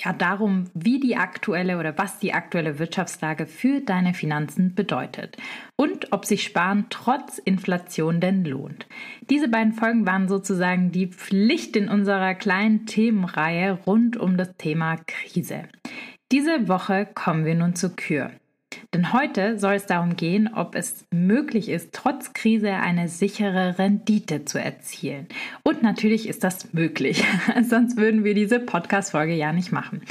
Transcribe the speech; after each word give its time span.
ja 0.00 0.12
darum, 0.12 0.64
wie 0.74 1.00
die 1.00 1.16
aktuelle 1.16 1.78
oder 1.78 1.96
was 1.98 2.18
die 2.18 2.32
aktuelle 2.32 2.78
Wirtschaftslage 2.78 3.46
für 3.46 3.80
deine 3.80 4.14
Finanzen 4.14 4.74
bedeutet 4.74 5.36
und 5.76 6.12
ob 6.12 6.24
sich 6.24 6.44
Sparen 6.44 6.86
trotz 6.90 7.38
Inflation 7.38 8.20
denn 8.20 8.44
lohnt. 8.44 8.86
Diese 9.30 9.48
beiden 9.48 9.72
Folgen 9.72 10.06
waren 10.06 10.28
sozusagen 10.28 10.90
die 10.90 11.08
Pflicht 11.08 11.76
in 11.76 11.88
unserer 11.88 12.34
kleinen 12.34 12.86
Themenreihe 12.86 13.72
rund 13.86 14.16
um 14.16 14.36
das 14.36 14.56
Thema 14.56 14.96
Krise. 15.06 15.64
Diese 16.32 16.68
Woche 16.68 17.06
kommen 17.14 17.44
wir 17.44 17.54
nun 17.54 17.74
zur 17.74 17.94
Kür. 17.94 18.32
Denn 18.92 19.12
heute 19.12 19.58
soll 19.58 19.74
es 19.74 19.86
darum 19.86 20.16
gehen, 20.16 20.50
ob 20.54 20.74
es 20.74 21.06
möglich 21.10 21.68
ist, 21.68 21.92
trotz 21.92 22.32
Krise 22.32 22.72
eine 22.72 23.08
sichere 23.08 23.78
Rendite 23.78 24.44
zu 24.44 24.58
erzielen. 24.58 25.26
Und 25.62 25.82
natürlich 25.82 26.28
ist 26.28 26.44
das 26.44 26.72
möglich, 26.72 27.24
sonst 27.68 27.96
würden 27.96 28.24
wir 28.24 28.34
diese 28.34 28.60
Podcast-Folge 28.60 29.34
ja 29.34 29.52
nicht 29.52 29.72
machen. 29.72 30.02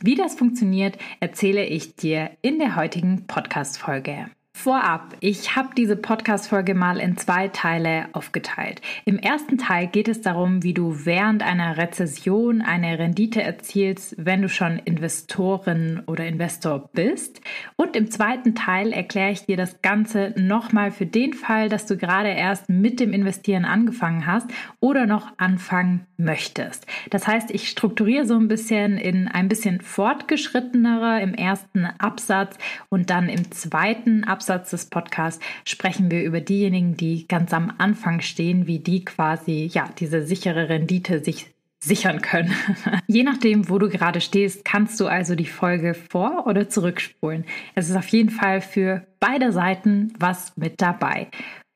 Wie 0.00 0.14
das 0.14 0.34
funktioniert, 0.34 0.98
erzähle 1.20 1.64
ich 1.64 1.96
dir 1.96 2.30
in 2.42 2.58
der 2.58 2.76
heutigen 2.76 3.26
Podcast-Folge. 3.26 4.26
Vorab, 4.54 5.16
ich 5.18 5.56
habe 5.56 5.70
diese 5.76 5.96
Podcast-Folge 5.96 6.74
mal 6.74 7.00
in 7.00 7.16
zwei 7.16 7.48
Teile 7.48 8.06
aufgeteilt. 8.12 8.80
Im 9.04 9.18
ersten 9.18 9.58
Teil 9.58 9.88
geht 9.88 10.06
es 10.06 10.20
darum, 10.20 10.62
wie 10.62 10.74
du 10.74 11.04
während 11.04 11.42
einer 11.42 11.78
Rezession 11.78 12.60
eine 12.60 12.98
Rendite 12.98 13.42
erzielst, 13.42 14.14
wenn 14.18 14.42
du 14.42 14.48
schon 14.48 14.78
Investorin 14.78 16.02
oder 16.06 16.26
Investor 16.26 16.90
bist. 16.92 17.40
Und 17.76 17.96
im 17.96 18.10
zweiten 18.10 18.54
Teil 18.54 18.92
erkläre 18.92 19.32
ich 19.32 19.46
dir 19.46 19.56
das 19.56 19.82
Ganze 19.82 20.32
nochmal 20.36 20.92
für 20.92 21.06
den 21.06 21.32
Fall, 21.32 21.68
dass 21.68 21.86
du 21.86 21.96
gerade 21.96 22.28
erst 22.28 22.68
mit 22.68 23.00
dem 23.00 23.12
Investieren 23.12 23.64
angefangen 23.64 24.26
hast 24.26 24.48
oder 24.78 25.06
noch 25.06 25.32
anfangen 25.38 26.06
möchtest. 26.24 26.86
Das 27.10 27.26
heißt, 27.26 27.50
ich 27.50 27.68
strukturiere 27.68 28.26
so 28.26 28.36
ein 28.36 28.48
bisschen 28.48 28.96
in 28.96 29.28
ein 29.28 29.48
bisschen 29.48 29.80
fortgeschrittenerer 29.80 31.20
im 31.20 31.34
ersten 31.34 31.84
Absatz 31.84 32.56
und 32.88 33.10
dann 33.10 33.28
im 33.28 33.50
zweiten 33.50 34.24
Absatz 34.24 34.70
des 34.70 34.86
Podcasts 34.86 35.42
sprechen 35.64 36.10
wir 36.10 36.22
über 36.22 36.40
diejenigen, 36.40 36.96
die 36.96 37.26
ganz 37.28 37.52
am 37.52 37.72
Anfang 37.78 38.20
stehen, 38.20 38.66
wie 38.66 38.78
die 38.78 39.04
quasi 39.04 39.70
ja 39.72 39.88
diese 39.98 40.26
sichere 40.26 40.68
Rendite 40.68 41.22
sich 41.22 41.52
sichern 41.82 42.22
können. 42.22 42.54
Je 43.08 43.24
nachdem, 43.24 43.68
wo 43.68 43.78
du 43.78 43.88
gerade 43.88 44.20
stehst, 44.20 44.64
kannst 44.64 45.00
du 45.00 45.06
also 45.06 45.34
die 45.34 45.46
Folge 45.46 45.94
vor- 45.94 46.46
oder 46.46 46.68
zurückspulen. 46.68 47.44
Es 47.74 47.90
ist 47.90 47.96
auf 47.96 48.06
jeden 48.08 48.30
Fall 48.30 48.60
für 48.60 49.06
beide 49.18 49.52
Seiten 49.52 50.12
was 50.18 50.56
mit 50.56 50.80
dabei. 50.80 51.28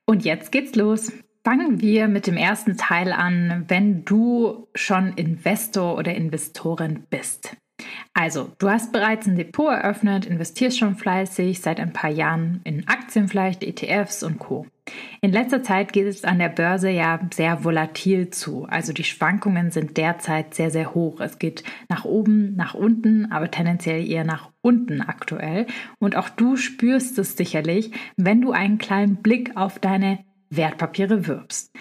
Und 0.07 0.25
jetzt 0.25 0.53
geht's 0.53 0.77
los. 0.77 1.13
Fangen 1.47 1.81
wir 1.81 2.09
mit 2.09 2.27
dem 2.27 2.37
ersten 2.37 2.77
Teil 2.77 3.13
an, 3.13 3.67
wenn 3.69 4.05
du 4.05 4.67
schon 4.75 5.13
Investor 5.13 5.97
oder 5.97 6.13
Investorin 6.13 7.05
bist. 7.09 7.57
Also, 8.15 8.51
du 8.59 8.69
hast 8.69 8.91
bereits 8.91 9.29
ein 9.29 9.37
Depot 9.37 9.71
eröffnet, 9.71 10.27
investierst 10.27 10.77
schon 10.77 10.97
fleißig, 10.97 11.61
seit 11.61 11.79
ein 11.79 11.93
paar 11.93 12.11
Jahren 12.11 12.63
in 12.65 12.89
Aktien 12.89 13.29
vielleicht, 13.29 13.63
ETFs 13.63 14.25
und 14.25 14.41
Co. 14.41 14.67
In 15.21 15.31
letzter 15.31 15.63
Zeit 15.63 15.93
geht 15.93 16.09
es 16.09 16.25
an 16.25 16.41
der 16.41 16.49
Börse 16.49 16.91
ja 16.91 17.21
sehr 17.33 17.63
volatil 17.63 18.31
zu. 18.31 18.65
Also 18.65 18.93
die 18.93 19.05
Schwankungen 19.05 19.71
sind 19.71 19.97
derzeit 19.99 20.53
sehr, 20.53 20.73
sehr 20.73 20.95
hoch. 20.95 21.21
Es 21.21 21.39
geht 21.39 21.63
nach 21.89 22.05
oben, 22.05 22.57
nach 22.57 22.75
unten, 22.75 23.31
aber 23.31 23.53
tendenziell 23.53 24.05
eher 24.05 24.25
nach 24.25 24.51
unten 24.63 25.01
aktuell. 25.01 25.69
Und 26.01 26.17
auch 26.17 26.29
du 26.29 26.57
spürst 26.57 27.21
es 27.21 27.37
sicherlich, 27.37 27.93
wenn 28.17 28.41
du 28.41 28.51
einen 28.51 28.79
kleinen 28.79 29.23
Blick 29.23 29.57
auf 29.57 29.79
deine 29.79 30.19
Wertpapiere 30.51 31.27
wirbst. 31.27 31.73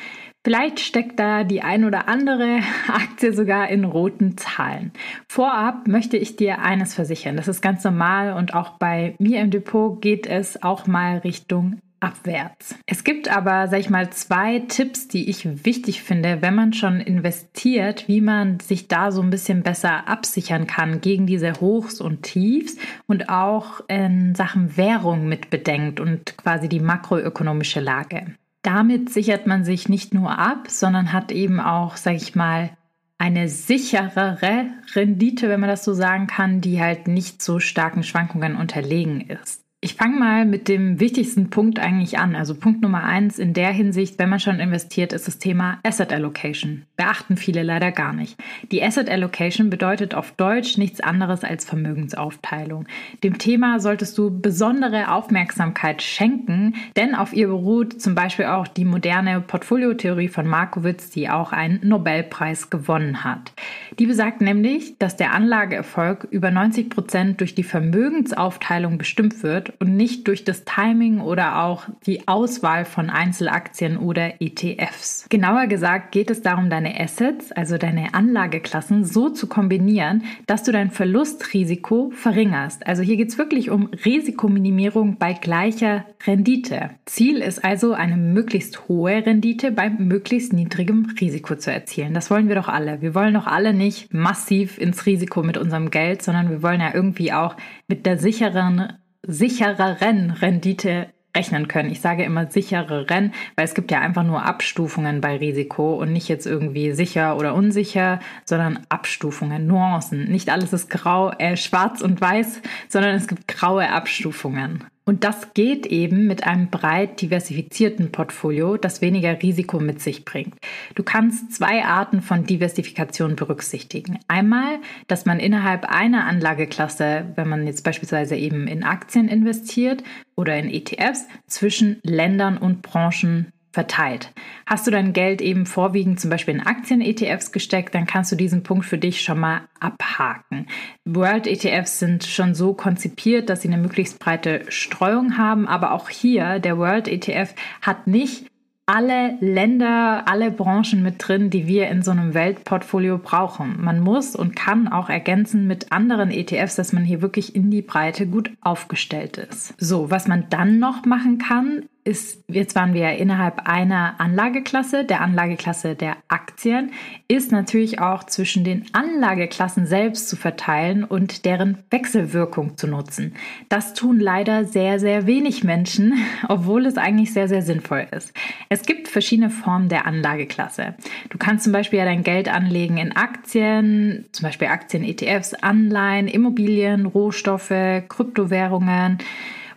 Vielleicht 0.45 0.79
steckt 0.79 1.19
da 1.19 1.43
die 1.43 1.63
ein 1.63 1.85
oder 1.85 2.07
andere 2.07 2.59
Aktie 2.87 3.33
sogar 3.33 3.67
in 3.69 3.83
roten 3.83 4.37
Zahlen. 4.37 4.91
Vorab 5.27 5.87
möchte 5.87 6.17
ich 6.17 6.35
dir 6.35 6.59
eines 6.59 6.93
versichern. 6.93 7.35
Das 7.35 7.47
ist 7.47 7.61
ganz 7.61 7.83
normal 7.83 8.33
und 8.33 8.53
auch 8.53 8.77
bei 8.77 9.15
mir 9.17 9.41
im 9.41 9.49
Depot 9.49 9.99
geht 9.99 10.27
es 10.27 10.61
auch 10.61 10.85
mal 10.85 11.17
Richtung 11.17 11.79
abwärts. 11.99 12.75
Es 12.85 13.03
gibt 13.03 13.27
aber, 13.35 13.67
sag 13.67 13.79
ich 13.79 13.89
mal, 13.89 14.11
zwei 14.11 14.59
Tipps, 14.59 15.07
die 15.07 15.29
ich 15.29 15.65
wichtig 15.65 16.03
finde, 16.03 16.43
wenn 16.43 16.53
man 16.53 16.73
schon 16.73 16.99
investiert, 16.99 18.07
wie 18.07 18.21
man 18.21 18.59
sich 18.59 18.87
da 18.87 19.11
so 19.11 19.23
ein 19.23 19.31
bisschen 19.31 19.63
besser 19.63 20.07
absichern 20.07 20.67
kann 20.67 21.01
gegen 21.01 21.25
diese 21.25 21.53
Hochs 21.59 21.99
und 21.99 22.21
Tiefs 22.21 22.77
und 23.07 23.29
auch 23.29 23.81
in 23.87 24.35
Sachen 24.35 24.77
Währung 24.77 25.27
mit 25.27 25.49
bedenkt 25.49 25.99
und 25.99 26.37
quasi 26.37 26.69
die 26.69 26.79
makroökonomische 26.79 27.79
Lage. 27.79 28.35
Damit 28.65 29.11
sichert 29.11 29.45
man 29.45 29.63
sich 29.63 29.89
nicht 29.89 30.15
nur 30.15 30.39
ab, 30.39 30.71
sondern 30.71 31.13
hat 31.13 31.31
eben 31.31 31.59
auch, 31.59 31.97
sage 31.97 32.17
ich 32.17 32.33
mal, 32.33 32.71
eine 33.19 33.47
sicherere 33.47 34.71
Rendite, 34.95 35.49
wenn 35.49 35.59
man 35.59 35.69
das 35.69 35.83
so 35.85 35.93
sagen 35.93 36.25
kann, 36.25 36.61
die 36.61 36.81
halt 36.81 37.07
nicht 37.07 37.43
so 37.43 37.59
starken 37.59 38.01
Schwankungen 38.01 38.55
unterlegen 38.55 39.21
ist. 39.21 39.64
Ich 39.85 39.93
fange 39.93 40.17
mal 40.17 40.45
mit 40.45 40.67
dem 40.67 40.99
wichtigsten 40.99 41.51
Punkt 41.51 41.77
eigentlich 41.77 42.17
an. 42.17 42.35
Also 42.35 42.55
Punkt 42.55 42.81
Nummer 42.81 43.03
eins 43.03 43.37
in 43.37 43.53
der 43.53 43.71
Hinsicht, 43.71 44.17
wenn 44.17 44.29
man 44.29 44.39
schon 44.39 44.59
investiert, 44.59 45.13
ist 45.13 45.27
das 45.27 45.37
Thema 45.37 45.77
Asset 45.83 46.11
Allocation. 46.11 46.87
Beachten 46.97 47.37
viele 47.37 47.61
leider 47.61 47.91
gar 47.91 48.11
nicht. 48.11 48.35
Die 48.71 48.81
Asset 48.81 49.07
Allocation 49.11 49.69
bedeutet 49.69 50.15
auf 50.15 50.31
Deutsch 50.31 50.79
nichts 50.79 51.01
anderes 51.01 51.43
als 51.43 51.65
Vermögensaufteilung. 51.65 52.87
Dem 53.23 53.37
Thema 53.37 53.79
solltest 53.79 54.17
du 54.17 54.31
besondere 54.31 55.11
Aufmerksamkeit 55.11 56.01
schenken, 56.01 56.73
denn 56.95 57.13
auf 57.13 57.33
ihr 57.33 57.45
beruht 57.45 58.01
zum 58.01 58.15
Beispiel 58.15 58.45
auch 58.45 58.67
die 58.67 58.85
moderne 58.85 59.39
Portfoliotheorie 59.39 60.29
von 60.29 60.47
Markowitz, 60.47 61.11
die 61.11 61.29
auch 61.29 61.51
einen 61.51 61.79
Nobelpreis 61.83 62.71
gewonnen 62.71 63.23
hat. 63.23 63.53
Die 63.99 64.07
besagt 64.07 64.41
nämlich, 64.41 64.97
dass 64.97 65.15
der 65.15 65.35
Anlageerfolg 65.35 66.27
über 66.31 66.49
90 66.49 66.89
Prozent 66.89 67.39
durch 67.39 67.53
die 67.53 67.61
Vermögensaufteilung 67.61 68.97
bestimmt 68.97 69.43
wird 69.43 69.74
und 69.79 69.95
nicht 69.95 70.27
durch 70.27 70.43
das 70.43 70.63
Timing 70.65 71.19
oder 71.19 71.63
auch 71.63 71.85
die 72.05 72.27
Auswahl 72.27 72.85
von 72.85 73.09
Einzelaktien 73.09 73.97
oder 73.97 74.41
ETFs. 74.41 75.25
Genauer 75.29 75.67
gesagt 75.67 76.11
geht 76.11 76.29
es 76.29 76.41
darum, 76.41 76.69
deine 76.69 76.99
Assets, 76.99 77.51
also 77.51 77.77
deine 77.77 78.13
Anlageklassen, 78.13 79.03
so 79.03 79.29
zu 79.29 79.47
kombinieren, 79.47 80.23
dass 80.47 80.63
du 80.63 80.71
dein 80.71 80.91
Verlustrisiko 80.91 82.11
verringerst. 82.11 82.85
Also 82.87 83.03
hier 83.03 83.17
geht 83.17 83.29
es 83.29 83.37
wirklich 83.37 83.69
um 83.69 83.87
Risikominimierung 84.05 85.17
bei 85.17 85.33
gleicher 85.33 86.05
Rendite. 86.25 86.91
Ziel 87.05 87.37
ist 87.37 87.63
also, 87.63 87.93
eine 87.93 88.17
möglichst 88.17 88.87
hohe 88.87 89.25
Rendite 89.25 89.71
bei 89.71 89.89
möglichst 89.89 90.53
niedrigem 90.53 91.13
Risiko 91.19 91.55
zu 91.55 91.71
erzielen. 91.71 92.13
Das 92.13 92.31
wollen 92.31 92.47
wir 92.47 92.55
doch 92.55 92.67
alle. 92.67 93.01
Wir 93.01 93.15
wollen 93.15 93.33
doch 93.33 93.47
alle 93.47 93.73
nicht 93.73 94.13
massiv 94.13 94.77
ins 94.77 95.05
Risiko 95.05 95.43
mit 95.43 95.57
unserem 95.57 95.91
Geld, 95.91 96.21
sondern 96.21 96.49
wir 96.49 96.63
wollen 96.63 96.81
ja 96.81 96.93
irgendwie 96.93 97.33
auch 97.33 97.55
mit 97.87 98.05
der 98.05 98.17
sicheren 98.17 98.93
sichereren 99.27 100.31
Rendite 100.31 101.07
rechnen 101.35 101.67
können. 101.67 101.91
Ich 101.91 102.01
sage 102.01 102.23
immer 102.23 102.49
sichereren, 102.49 103.33
weil 103.55 103.65
es 103.65 103.73
gibt 103.73 103.91
ja 103.91 103.99
einfach 103.99 104.23
nur 104.23 104.43
Abstufungen 104.43 105.21
bei 105.21 105.35
Risiko 105.37 105.95
und 105.95 106.13
nicht 106.13 106.29
jetzt 106.29 106.45
irgendwie 106.45 106.93
sicher 106.93 107.37
oder 107.37 107.53
unsicher, 107.53 108.19
sondern 108.45 108.79
Abstufungen, 108.89 109.67
Nuancen. 109.67 110.29
Nicht 110.29 110.49
alles 110.49 110.73
ist 110.73 110.89
grau, 110.89 111.31
äh, 111.31 111.57
schwarz 111.57 112.01
und 112.01 112.21
weiß, 112.21 112.61
sondern 112.87 113.15
es 113.15 113.27
gibt 113.27 113.47
graue 113.47 113.89
Abstufungen. 113.89 114.85
Und 115.07 115.23
das 115.23 115.53
geht 115.53 115.85
eben 115.85 116.25
mit 116.25 116.47
einem 116.47 116.71
breit 116.71 117.21
diversifizierten 117.21 118.11
Portfolio, 118.11 118.75
das 118.75 119.01
weniger 119.01 119.39
Risiko 119.39 119.79
mit 119.79 120.01
sich 120.01 120.25
bringt. 120.25 120.55
Du 120.95 121.03
kannst 121.03 121.53
zwei 121.53 121.85
Arten 121.85 122.23
von 122.23 122.45
Diversifikation 122.45 123.35
berücksichtigen. 123.35 124.19
Einmal, 124.27 124.79
dass 125.07 125.25
man 125.25 125.39
innerhalb 125.39 125.85
einer 125.85 126.25
Anlageklasse, 126.25 127.33
wenn 127.35 127.47
man 127.47 127.67
jetzt 127.67 127.83
beispielsweise 127.83 128.35
eben 128.35 128.67
in 128.67 128.83
Aktien 128.83 129.27
investiert 129.27 130.03
oder 130.35 130.57
in 130.57 130.69
ETFs, 130.69 131.27
zwischen 131.45 131.99
Ländern 132.01 132.57
und 132.57 132.81
Branchen 132.81 133.51
verteilt. 133.75 134.31
Hast 134.65 134.87
du 134.87 134.91
dein 134.91 135.11
Geld 135.11 135.41
eben 135.41 135.65
vorwiegend 135.65 136.19
zum 136.19 136.29
Beispiel 136.29 136.55
in 136.55 136.65
Aktien-ETFs 136.65 137.51
gesteckt, 137.51 137.93
dann 137.93 138.07
kannst 138.07 138.31
du 138.31 138.37
diesen 138.37 138.63
Punkt 138.63 138.85
für 138.85 138.97
dich 138.97 139.21
schon 139.21 139.39
mal 139.39 139.61
abhaken. 139.81 140.67
World-ETFs 141.03 141.99
sind 141.99 142.23
schon 142.23 142.55
so 142.55 142.73
konzipiert, 142.73 143.49
dass 143.49 143.61
sie 143.61 143.67
eine 143.67 143.77
möglichst 143.77 144.17
breite 144.17 144.61
Streuung 144.69 145.37
haben, 145.37 145.67
aber 145.67 145.91
auch 145.91 146.09
hier, 146.09 146.59
der 146.59 146.77
World-ETF 146.77 147.53
hat 147.81 148.07
nicht 148.07 148.45
alle 148.85 149.35
Länder, 149.41 150.23
alle 150.27 150.51
Branchen 150.51 151.03
mit 151.03 151.15
drin, 151.17 151.49
die 151.49 151.67
wir 151.67 151.89
in 151.89 152.01
so 152.01 152.11
einem 152.11 152.33
Weltportfolio 152.33 153.17
brauchen. 153.17 153.83
Man 153.83 153.99
muss 153.99 154.35
und 154.35 154.55
kann 154.55 154.87
auch 154.87 155.09
ergänzen 155.09 155.67
mit 155.67 155.91
anderen 155.91 156.31
ETFs, 156.31 156.75
dass 156.75 156.93
man 156.93 157.03
hier 157.03 157.21
wirklich 157.21 157.55
in 157.55 157.71
die 157.71 157.81
Breite 157.81 158.25
gut 158.27 158.51
aufgestellt 158.61 159.37
ist. 159.37 159.73
So, 159.77 160.11
was 160.11 160.27
man 160.27 160.45
dann 160.49 160.79
noch 160.79 161.03
machen 161.03 161.39
kann, 161.39 161.85
ist, 162.05 162.43
jetzt 162.47 162.75
waren 162.75 162.93
wir 162.93 163.01
ja 163.01 163.09
innerhalb 163.09 163.67
einer 163.67 164.19
Anlageklasse, 164.19 165.05
der 165.05 165.21
Anlageklasse 165.21 165.95
der 165.95 166.17
Aktien, 166.27 166.91
ist 167.27 167.51
natürlich 167.51 167.99
auch 167.99 168.23
zwischen 168.25 168.63
den 168.63 168.85
Anlageklassen 168.93 169.87
selbst 169.87 170.29
zu 170.29 170.35
verteilen 170.35 171.03
und 171.03 171.45
deren 171.45 171.79
Wechselwirkung 171.89 172.77
zu 172.77 172.87
nutzen. 172.87 173.33
Das 173.69 173.95
tun 173.95 174.19
leider 174.19 174.65
sehr, 174.65 174.99
sehr 174.99 175.25
wenig 175.25 175.63
Menschen, 175.63 176.13
obwohl 176.47 176.85
es 176.85 176.97
eigentlich 176.97 177.33
sehr, 177.33 177.47
sehr 177.47 177.63
sinnvoll 177.63 178.05
ist. 178.11 178.31
Es 178.69 178.83
gibt 178.83 179.07
verschiedene 179.07 179.49
Formen 179.49 179.89
der 179.89 180.05
Anlageklasse. 180.05 180.93
Du 181.31 181.39
kannst 181.39 181.63
zum 181.63 181.73
Beispiel 181.73 181.97
ja 181.97 182.05
dein 182.05 182.21
Geld 182.21 182.53
anlegen 182.53 182.97
in 182.97 183.15
Aktien, 183.15 184.25
zum 184.31 184.43
Beispiel 184.43 184.67
Aktien, 184.67 185.03
ETFs, 185.03 185.55
Anleihen, 185.55 186.27
Immobilien, 186.27 187.07
Rohstoffe, 187.07 187.73
Kryptowährungen 188.07 189.17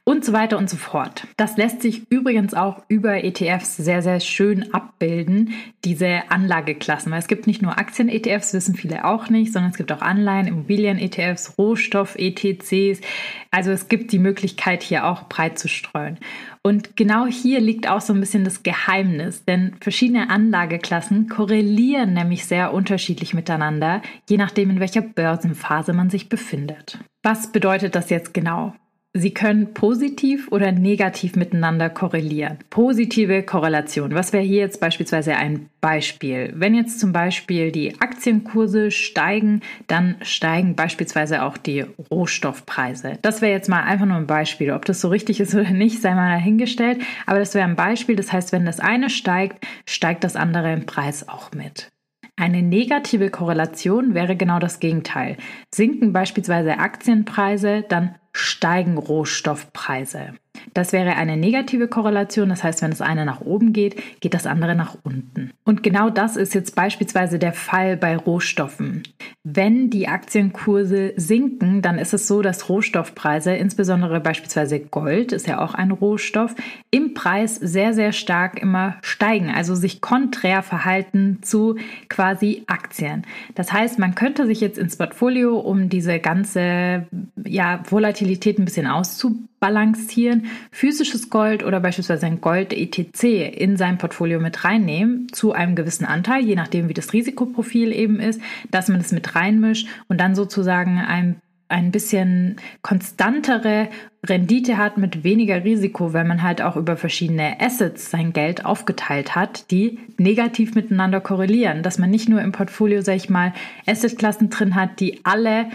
und 0.08 0.24
so 0.24 0.32
weiter 0.32 0.56
und 0.56 0.70
so 0.70 0.78
fort. 0.78 1.26
Das 1.36 1.58
lässt 1.58 1.82
sich 1.82 2.10
übrigens 2.10 2.54
auch 2.54 2.82
über 2.88 3.22
ETFs 3.22 3.76
sehr, 3.76 4.00
sehr 4.00 4.20
schön 4.20 4.72
abbilden, 4.72 5.52
diese 5.84 6.22
Anlageklassen. 6.30 7.12
Weil 7.12 7.18
es 7.18 7.26
gibt 7.26 7.46
nicht 7.46 7.60
nur 7.60 7.78
Aktien-ETFs, 7.78 8.54
wissen 8.54 8.74
viele 8.74 9.04
auch 9.04 9.28
nicht, 9.28 9.52
sondern 9.52 9.70
es 9.70 9.76
gibt 9.76 9.92
auch 9.92 10.00
Anleihen, 10.00 10.46
Immobilien-ETFs, 10.46 11.58
Rohstoff-ETCs. 11.58 13.02
Also 13.50 13.70
es 13.70 13.88
gibt 13.88 14.10
die 14.12 14.18
Möglichkeit, 14.18 14.82
hier 14.82 15.04
auch 15.04 15.28
breit 15.28 15.58
zu 15.58 15.68
streuen. 15.68 16.16
Und 16.62 16.96
genau 16.96 17.26
hier 17.26 17.60
liegt 17.60 17.86
auch 17.90 18.00
so 18.00 18.14
ein 18.14 18.20
bisschen 18.20 18.44
das 18.44 18.62
Geheimnis, 18.62 19.44
denn 19.44 19.76
verschiedene 19.78 20.30
Anlageklassen 20.30 21.28
korrelieren 21.28 22.14
nämlich 22.14 22.46
sehr 22.46 22.72
unterschiedlich 22.72 23.34
miteinander, 23.34 24.00
je 24.26 24.38
nachdem, 24.38 24.70
in 24.70 24.80
welcher 24.80 25.02
Börsenphase 25.02 25.92
man 25.92 26.08
sich 26.08 26.30
befindet. 26.30 26.98
Was 27.22 27.52
bedeutet 27.52 27.94
das 27.94 28.08
jetzt 28.08 28.32
genau? 28.32 28.72
Sie 29.18 29.34
können 29.34 29.74
positiv 29.74 30.46
oder 30.52 30.70
negativ 30.70 31.34
miteinander 31.34 31.90
korrelieren. 31.90 32.58
Positive 32.70 33.42
Korrelation. 33.42 34.14
Was 34.14 34.32
wäre 34.32 34.44
hier 34.44 34.60
jetzt 34.60 34.80
beispielsweise 34.80 35.34
ein 35.34 35.68
Beispiel? 35.80 36.52
Wenn 36.54 36.74
jetzt 36.76 37.00
zum 37.00 37.12
Beispiel 37.12 37.72
die 37.72 38.00
Aktienkurse 38.00 38.92
steigen, 38.92 39.62
dann 39.88 40.14
steigen 40.22 40.76
beispielsweise 40.76 41.42
auch 41.42 41.56
die 41.56 41.84
Rohstoffpreise. 42.12 43.18
Das 43.22 43.42
wäre 43.42 43.52
jetzt 43.52 43.68
mal 43.68 43.82
einfach 43.82 44.06
nur 44.06 44.18
ein 44.18 44.28
Beispiel. 44.28 44.70
Ob 44.70 44.84
das 44.84 45.00
so 45.00 45.08
richtig 45.08 45.40
ist 45.40 45.52
oder 45.52 45.70
nicht, 45.70 46.00
sei 46.00 46.14
mal 46.14 46.30
dahingestellt. 46.30 47.00
Aber 47.26 47.40
das 47.40 47.54
wäre 47.54 47.66
ein 47.66 47.76
Beispiel. 47.76 48.14
Das 48.14 48.32
heißt, 48.32 48.52
wenn 48.52 48.66
das 48.66 48.78
eine 48.78 49.10
steigt, 49.10 49.66
steigt 49.84 50.22
das 50.22 50.36
andere 50.36 50.72
im 50.72 50.86
Preis 50.86 51.28
auch 51.28 51.50
mit. 51.50 51.88
Eine 52.36 52.62
negative 52.62 53.30
Korrelation 53.30 54.14
wäre 54.14 54.36
genau 54.36 54.60
das 54.60 54.78
Gegenteil. 54.78 55.36
Sinken 55.74 56.12
beispielsweise 56.12 56.78
Aktienpreise, 56.78 57.84
dann 57.88 58.14
steigen 58.38 58.96
Rohstoffpreise. 58.96 60.34
Das 60.74 60.92
wäre 60.92 61.16
eine 61.16 61.36
negative 61.36 61.88
Korrelation, 61.88 62.48
das 62.48 62.64
heißt, 62.64 62.82
wenn 62.82 62.90
das 62.90 63.00
eine 63.00 63.24
nach 63.24 63.40
oben 63.40 63.72
geht, 63.72 63.96
geht 64.20 64.34
das 64.34 64.46
andere 64.46 64.74
nach 64.74 64.96
unten. 65.02 65.50
Und 65.64 65.82
genau 65.82 66.10
das 66.10 66.36
ist 66.36 66.54
jetzt 66.54 66.74
beispielsweise 66.74 67.38
der 67.38 67.52
Fall 67.52 67.96
bei 67.96 68.16
Rohstoffen. 68.16 69.02
Wenn 69.44 69.90
die 69.90 70.08
Aktienkurse 70.08 71.12
sinken, 71.16 71.82
dann 71.82 71.98
ist 71.98 72.14
es 72.14 72.26
so, 72.26 72.42
dass 72.42 72.68
Rohstoffpreise, 72.68 73.54
insbesondere 73.54 74.20
beispielsweise 74.20 74.80
Gold, 74.80 75.32
ist 75.32 75.46
ja 75.46 75.60
auch 75.60 75.74
ein 75.74 75.90
Rohstoff, 75.90 76.54
im 76.90 77.14
Preis 77.14 77.56
sehr, 77.56 77.94
sehr 77.94 78.12
stark 78.12 78.60
immer 78.60 78.96
steigen, 79.02 79.50
also 79.50 79.74
sich 79.74 80.00
konträr 80.00 80.62
verhalten 80.62 81.38
zu 81.42 81.76
quasi 82.08 82.64
Aktien. 82.66 83.24
Das 83.54 83.72
heißt, 83.72 83.98
man 83.98 84.14
könnte 84.14 84.46
sich 84.46 84.60
jetzt 84.60 84.78
ins 84.78 84.96
Portfolio, 84.96 85.58
um 85.58 85.88
diese 85.88 86.18
ganze 86.18 87.06
ja, 87.44 87.80
Volatilität 87.88 88.27
ein 88.34 88.64
bisschen 88.64 88.86
auszubalancieren, 88.86 90.46
physisches 90.70 91.30
Gold 91.30 91.64
oder 91.64 91.80
beispielsweise 91.80 92.26
ein 92.26 92.40
Gold 92.40 92.72
ETC 92.72 93.24
in 93.56 93.76
sein 93.76 93.98
Portfolio 93.98 94.40
mit 94.40 94.64
reinnehmen 94.64 95.28
zu 95.32 95.52
einem 95.52 95.74
gewissen 95.74 96.04
Anteil, 96.04 96.44
je 96.44 96.54
nachdem 96.54 96.88
wie 96.88 96.94
das 96.94 97.12
Risikoprofil 97.12 97.92
eben 97.92 98.20
ist, 98.20 98.40
dass 98.70 98.88
man 98.88 99.00
es 99.00 99.12
mit 99.12 99.34
reinmischt 99.34 99.88
und 100.08 100.20
dann 100.20 100.34
sozusagen 100.34 100.98
ein 100.98 101.40
ein 101.68 101.90
bisschen 101.90 102.56
konstantere 102.82 103.88
Rendite 104.26 104.78
hat 104.78 104.96
mit 104.96 105.22
weniger 105.22 105.64
Risiko, 105.64 106.12
weil 106.12 106.24
man 106.24 106.42
halt 106.42 106.62
auch 106.62 106.76
über 106.76 106.96
verschiedene 106.96 107.60
Assets 107.60 108.10
sein 108.10 108.32
Geld 108.32 108.64
aufgeteilt 108.64 109.36
hat, 109.36 109.70
die 109.70 109.98
negativ 110.16 110.74
miteinander 110.74 111.20
korrelieren. 111.20 111.82
Dass 111.82 111.98
man 111.98 112.10
nicht 112.10 112.28
nur 112.28 112.40
im 112.40 112.52
Portfolio, 112.52 113.02
sag 113.02 113.16
ich 113.16 113.28
mal, 113.28 113.52
Assetklassen 113.86 114.50
drin 114.50 114.74
hat, 114.74 114.98
die 115.00 115.20
alle 115.24 115.66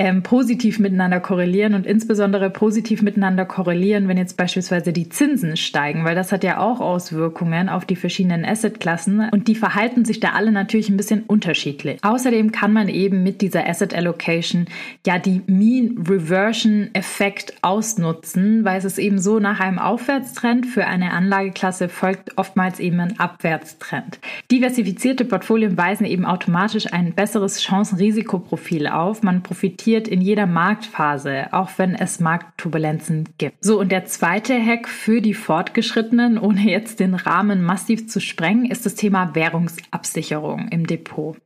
ähm, 0.00 0.22
positiv 0.22 0.78
miteinander 0.78 1.18
korrelieren 1.18 1.74
und 1.74 1.84
insbesondere 1.84 2.50
positiv 2.50 3.02
miteinander 3.02 3.44
korrelieren, 3.44 4.06
wenn 4.06 4.16
jetzt 4.16 4.36
beispielsweise 4.36 4.92
die 4.92 5.08
Zinsen 5.08 5.56
steigen, 5.56 6.04
weil 6.04 6.14
das 6.14 6.30
hat 6.30 6.44
ja 6.44 6.60
auch 6.60 6.80
Auswirkungen 6.80 7.68
auf 7.68 7.84
die 7.84 7.96
verschiedenen 7.96 8.44
Assetklassen 8.44 9.28
und 9.32 9.48
die 9.48 9.56
verhalten 9.56 10.04
sich 10.04 10.20
da 10.20 10.30
alle 10.30 10.52
natürlich 10.52 10.88
ein 10.88 10.96
bisschen 10.96 11.24
unterschiedlich. 11.24 11.98
Außerdem 12.02 12.52
kann 12.52 12.72
man 12.72 12.88
eben 12.88 13.24
mit 13.24 13.40
dieser 13.40 13.68
Asset 13.68 13.92
Allocation 13.92 14.66
ja 15.04 15.18
die 15.18 15.42
Mean 15.46 16.04
Reversion 16.08 16.90
Effekt 16.92 17.54
ausnutzen, 17.62 18.64
weil 18.64 18.78
es 18.78 18.84
ist 18.84 18.98
eben 18.98 19.18
so, 19.18 19.40
nach 19.40 19.58
einem 19.58 19.80
Aufwärtstrend 19.80 20.66
für 20.66 20.86
eine 20.86 21.10
Anlageklasse 21.10 21.88
folgt 21.88 22.38
oftmals 22.38 22.78
eben 22.78 23.00
ein 23.00 23.18
Abwärtstrend. 23.18 24.20
Diversifizierte 24.52 25.24
Portfolien 25.24 25.76
weisen 25.76 26.06
eben 26.06 26.24
automatisch 26.24 26.92
ein 26.92 27.14
besseres 27.14 27.60
Chancen-Risikoprofil 27.60 28.86
auf. 28.86 29.24
Man 29.24 29.42
profitiert 29.42 29.87
profitiert 29.88 30.08
in 30.08 30.20
jeder 30.20 30.46
Marktphase, 30.46 31.46
auch 31.52 31.70
wenn 31.78 31.94
es 31.94 32.20
Marktturbulenzen 32.20 33.30
gibt. 33.38 33.64
So, 33.64 33.80
und 33.80 33.90
der 33.90 34.04
zweite 34.04 34.54
Hack 34.54 34.86
für 34.86 35.22
die 35.22 35.32
Fortgeschrittenen, 35.32 36.38
ohne 36.38 36.60
jetzt 36.60 37.00
den 37.00 37.14
Rahmen 37.14 37.62
massiv 37.62 38.06
zu 38.08 38.20
sprengen, 38.20 38.66
ist 38.70 38.84
das 38.84 38.96
Thema 38.96 39.34
Währungsabsicherung 39.34 40.68
im 40.68 40.86
Depot. 40.86 41.38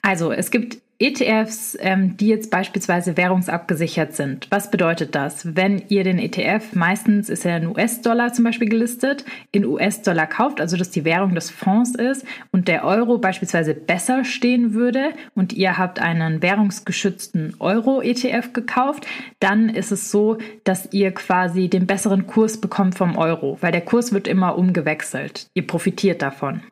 Also 0.00 0.32
es 0.32 0.50
gibt 0.50 0.78
ETFs, 0.98 1.76
ähm, 1.80 2.16
die 2.16 2.28
jetzt 2.28 2.50
beispielsweise 2.50 3.18
währungsabgesichert 3.18 4.14
sind. 4.14 4.46
Was 4.50 4.70
bedeutet 4.70 5.14
das? 5.14 5.54
Wenn 5.54 5.82
ihr 5.88 6.04
den 6.04 6.18
ETF, 6.18 6.74
meistens 6.74 7.28
ist 7.28 7.44
er 7.44 7.58
in 7.58 7.66
US-Dollar 7.66 8.32
zum 8.32 8.44
Beispiel 8.44 8.68
gelistet, 8.68 9.26
in 9.52 9.66
US-Dollar 9.66 10.26
kauft, 10.26 10.58
also 10.58 10.78
dass 10.78 10.90
die 10.90 11.04
Währung 11.04 11.34
des 11.34 11.50
Fonds 11.50 11.94
ist 11.94 12.24
und 12.50 12.66
der 12.66 12.84
Euro 12.84 13.18
beispielsweise 13.18 13.74
besser 13.74 14.24
stehen 14.24 14.72
würde 14.72 15.10
und 15.34 15.52
ihr 15.52 15.76
habt 15.76 16.00
einen 16.00 16.40
währungsgeschützten 16.40 17.56
Euro-ETF 17.58 18.54
gekauft, 18.54 19.06
dann 19.38 19.68
ist 19.68 19.92
es 19.92 20.10
so, 20.10 20.38
dass 20.64 20.92
ihr 20.92 21.12
quasi 21.12 21.68
den 21.68 21.86
besseren 21.86 22.26
Kurs 22.26 22.58
bekommt 22.58 22.94
vom 22.94 23.18
Euro, 23.18 23.58
weil 23.60 23.72
der 23.72 23.82
Kurs 23.82 24.12
wird 24.12 24.26
immer 24.26 24.56
umgewechselt. 24.56 25.48
Ihr 25.52 25.66
profitiert 25.66 26.22
davon. 26.22 26.62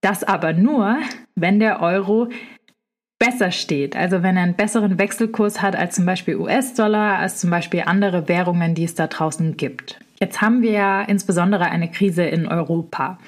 Das 0.00 0.24
aber 0.24 0.52
nur, 0.52 0.98
wenn 1.36 1.60
der 1.60 1.80
Euro 1.80 2.28
besser 3.22 3.52
steht. 3.52 3.94
Also 3.94 4.24
wenn 4.24 4.36
er 4.36 4.42
einen 4.42 4.54
besseren 4.54 4.98
Wechselkurs 4.98 5.62
hat 5.62 5.76
als 5.76 5.94
zum 5.94 6.06
Beispiel 6.06 6.36
US-Dollar, 6.36 7.18
als 7.18 7.38
zum 7.38 7.50
Beispiel 7.50 7.84
andere 7.86 8.26
Währungen, 8.26 8.74
die 8.74 8.82
es 8.82 8.96
da 8.96 9.06
draußen 9.06 9.56
gibt. 9.56 10.00
Jetzt 10.18 10.40
haben 10.40 10.60
wir 10.62 10.72
ja 10.72 11.02
insbesondere 11.02 11.66
eine 11.66 11.88
Krise 11.88 12.24
in 12.24 12.48
Europa. 12.48 13.18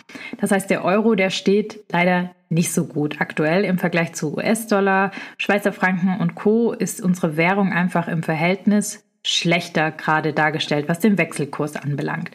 Das 0.40 0.50
heißt, 0.50 0.68
der 0.68 0.84
Euro, 0.84 1.14
der 1.14 1.30
steht 1.30 1.78
leider 1.92 2.30
nicht 2.48 2.72
so 2.72 2.86
gut. 2.86 3.20
Aktuell 3.20 3.64
im 3.64 3.78
Vergleich 3.78 4.14
zu 4.14 4.36
US-Dollar, 4.36 5.12
Schweizer 5.38 5.72
Franken 5.72 6.18
und 6.18 6.34
Co. 6.34 6.72
ist 6.72 7.00
unsere 7.00 7.36
Währung 7.36 7.72
einfach 7.72 8.08
im 8.08 8.24
Verhältnis 8.24 9.04
schlechter 9.22 9.92
gerade 9.92 10.32
dargestellt, 10.32 10.88
was 10.88 10.98
den 10.98 11.18
Wechselkurs 11.18 11.76
anbelangt. 11.76 12.32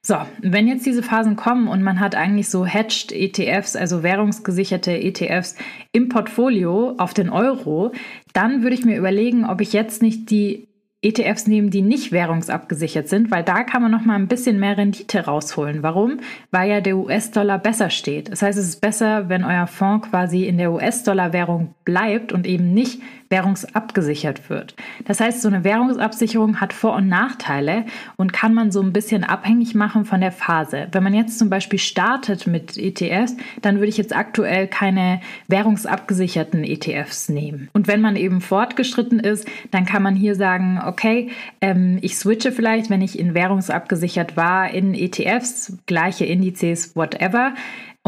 So, 0.00 0.16
wenn 0.40 0.68
jetzt 0.68 0.86
diese 0.86 1.02
Phasen 1.02 1.36
kommen 1.36 1.68
und 1.68 1.82
man 1.82 2.00
hat 2.00 2.14
eigentlich 2.14 2.48
so 2.48 2.64
hedged 2.64 3.12
ETFs, 3.12 3.74
also 3.74 4.02
währungsgesicherte 4.02 4.92
ETFs 4.92 5.56
im 5.92 6.08
Portfolio 6.08 6.94
auf 6.98 7.14
den 7.14 7.30
Euro, 7.30 7.92
dann 8.32 8.62
würde 8.62 8.74
ich 8.74 8.84
mir 8.84 8.96
überlegen, 8.96 9.44
ob 9.44 9.60
ich 9.60 9.72
jetzt 9.72 10.00
nicht 10.00 10.30
die 10.30 10.68
ETFs 11.00 11.46
nehmen, 11.46 11.70
die 11.70 11.82
nicht 11.82 12.10
währungsabgesichert 12.10 13.08
sind, 13.08 13.30
weil 13.30 13.44
da 13.44 13.62
kann 13.62 13.82
man 13.82 13.92
noch 13.92 14.04
mal 14.04 14.16
ein 14.16 14.26
bisschen 14.26 14.58
mehr 14.58 14.76
Rendite 14.76 15.26
rausholen. 15.26 15.84
Warum? 15.84 16.18
Weil 16.50 16.70
ja 16.70 16.80
der 16.80 16.96
US-Dollar 16.96 17.58
besser 17.58 17.90
steht. 17.90 18.32
Das 18.32 18.42
heißt, 18.42 18.58
es 18.58 18.66
ist 18.66 18.80
besser, 18.80 19.28
wenn 19.28 19.44
euer 19.44 19.68
Fonds 19.68 20.08
quasi 20.10 20.44
in 20.44 20.58
der 20.58 20.72
US-Dollar-Währung 20.72 21.74
bleibt 21.84 22.32
und 22.32 22.46
eben 22.46 22.74
nicht 22.74 23.00
währungsabgesichert 23.30 24.48
wird. 24.48 24.74
Das 25.04 25.20
heißt, 25.20 25.42
so 25.42 25.48
eine 25.48 25.64
Währungsabsicherung 25.64 26.60
hat 26.60 26.72
Vor- 26.72 26.96
und 26.96 27.08
Nachteile 27.08 27.84
und 28.16 28.32
kann 28.32 28.54
man 28.54 28.70
so 28.70 28.80
ein 28.80 28.92
bisschen 28.92 29.24
abhängig 29.24 29.74
machen 29.74 30.04
von 30.04 30.20
der 30.20 30.32
Phase. 30.32 30.88
Wenn 30.92 31.02
man 31.02 31.14
jetzt 31.14 31.38
zum 31.38 31.50
Beispiel 31.50 31.78
startet 31.78 32.46
mit 32.46 32.76
ETFs, 32.76 33.36
dann 33.60 33.76
würde 33.76 33.88
ich 33.88 33.98
jetzt 33.98 34.16
aktuell 34.16 34.66
keine 34.66 35.20
währungsabgesicherten 35.48 36.64
ETFs 36.64 37.28
nehmen. 37.28 37.68
Und 37.72 37.88
wenn 37.88 38.00
man 38.00 38.16
eben 38.16 38.40
fortgeschritten 38.40 39.20
ist, 39.20 39.46
dann 39.70 39.84
kann 39.84 40.02
man 40.02 40.14
hier 40.14 40.34
sagen, 40.34 40.80
okay, 40.84 41.30
ähm, 41.60 41.98
ich 42.02 42.16
switche 42.16 42.52
vielleicht, 42.52 42.90
wenn 42.90 43.02
ich 43.02 43.18
in 43.18 43.34
währungsabgesichert 43.34 44.36
war, 44.36 44.70
in 44.70 44.94
ETFs, 44.94 45.76
gleiche 45.86 46.24
Indizes, 46.24 46.96
whatever 46.96 47.54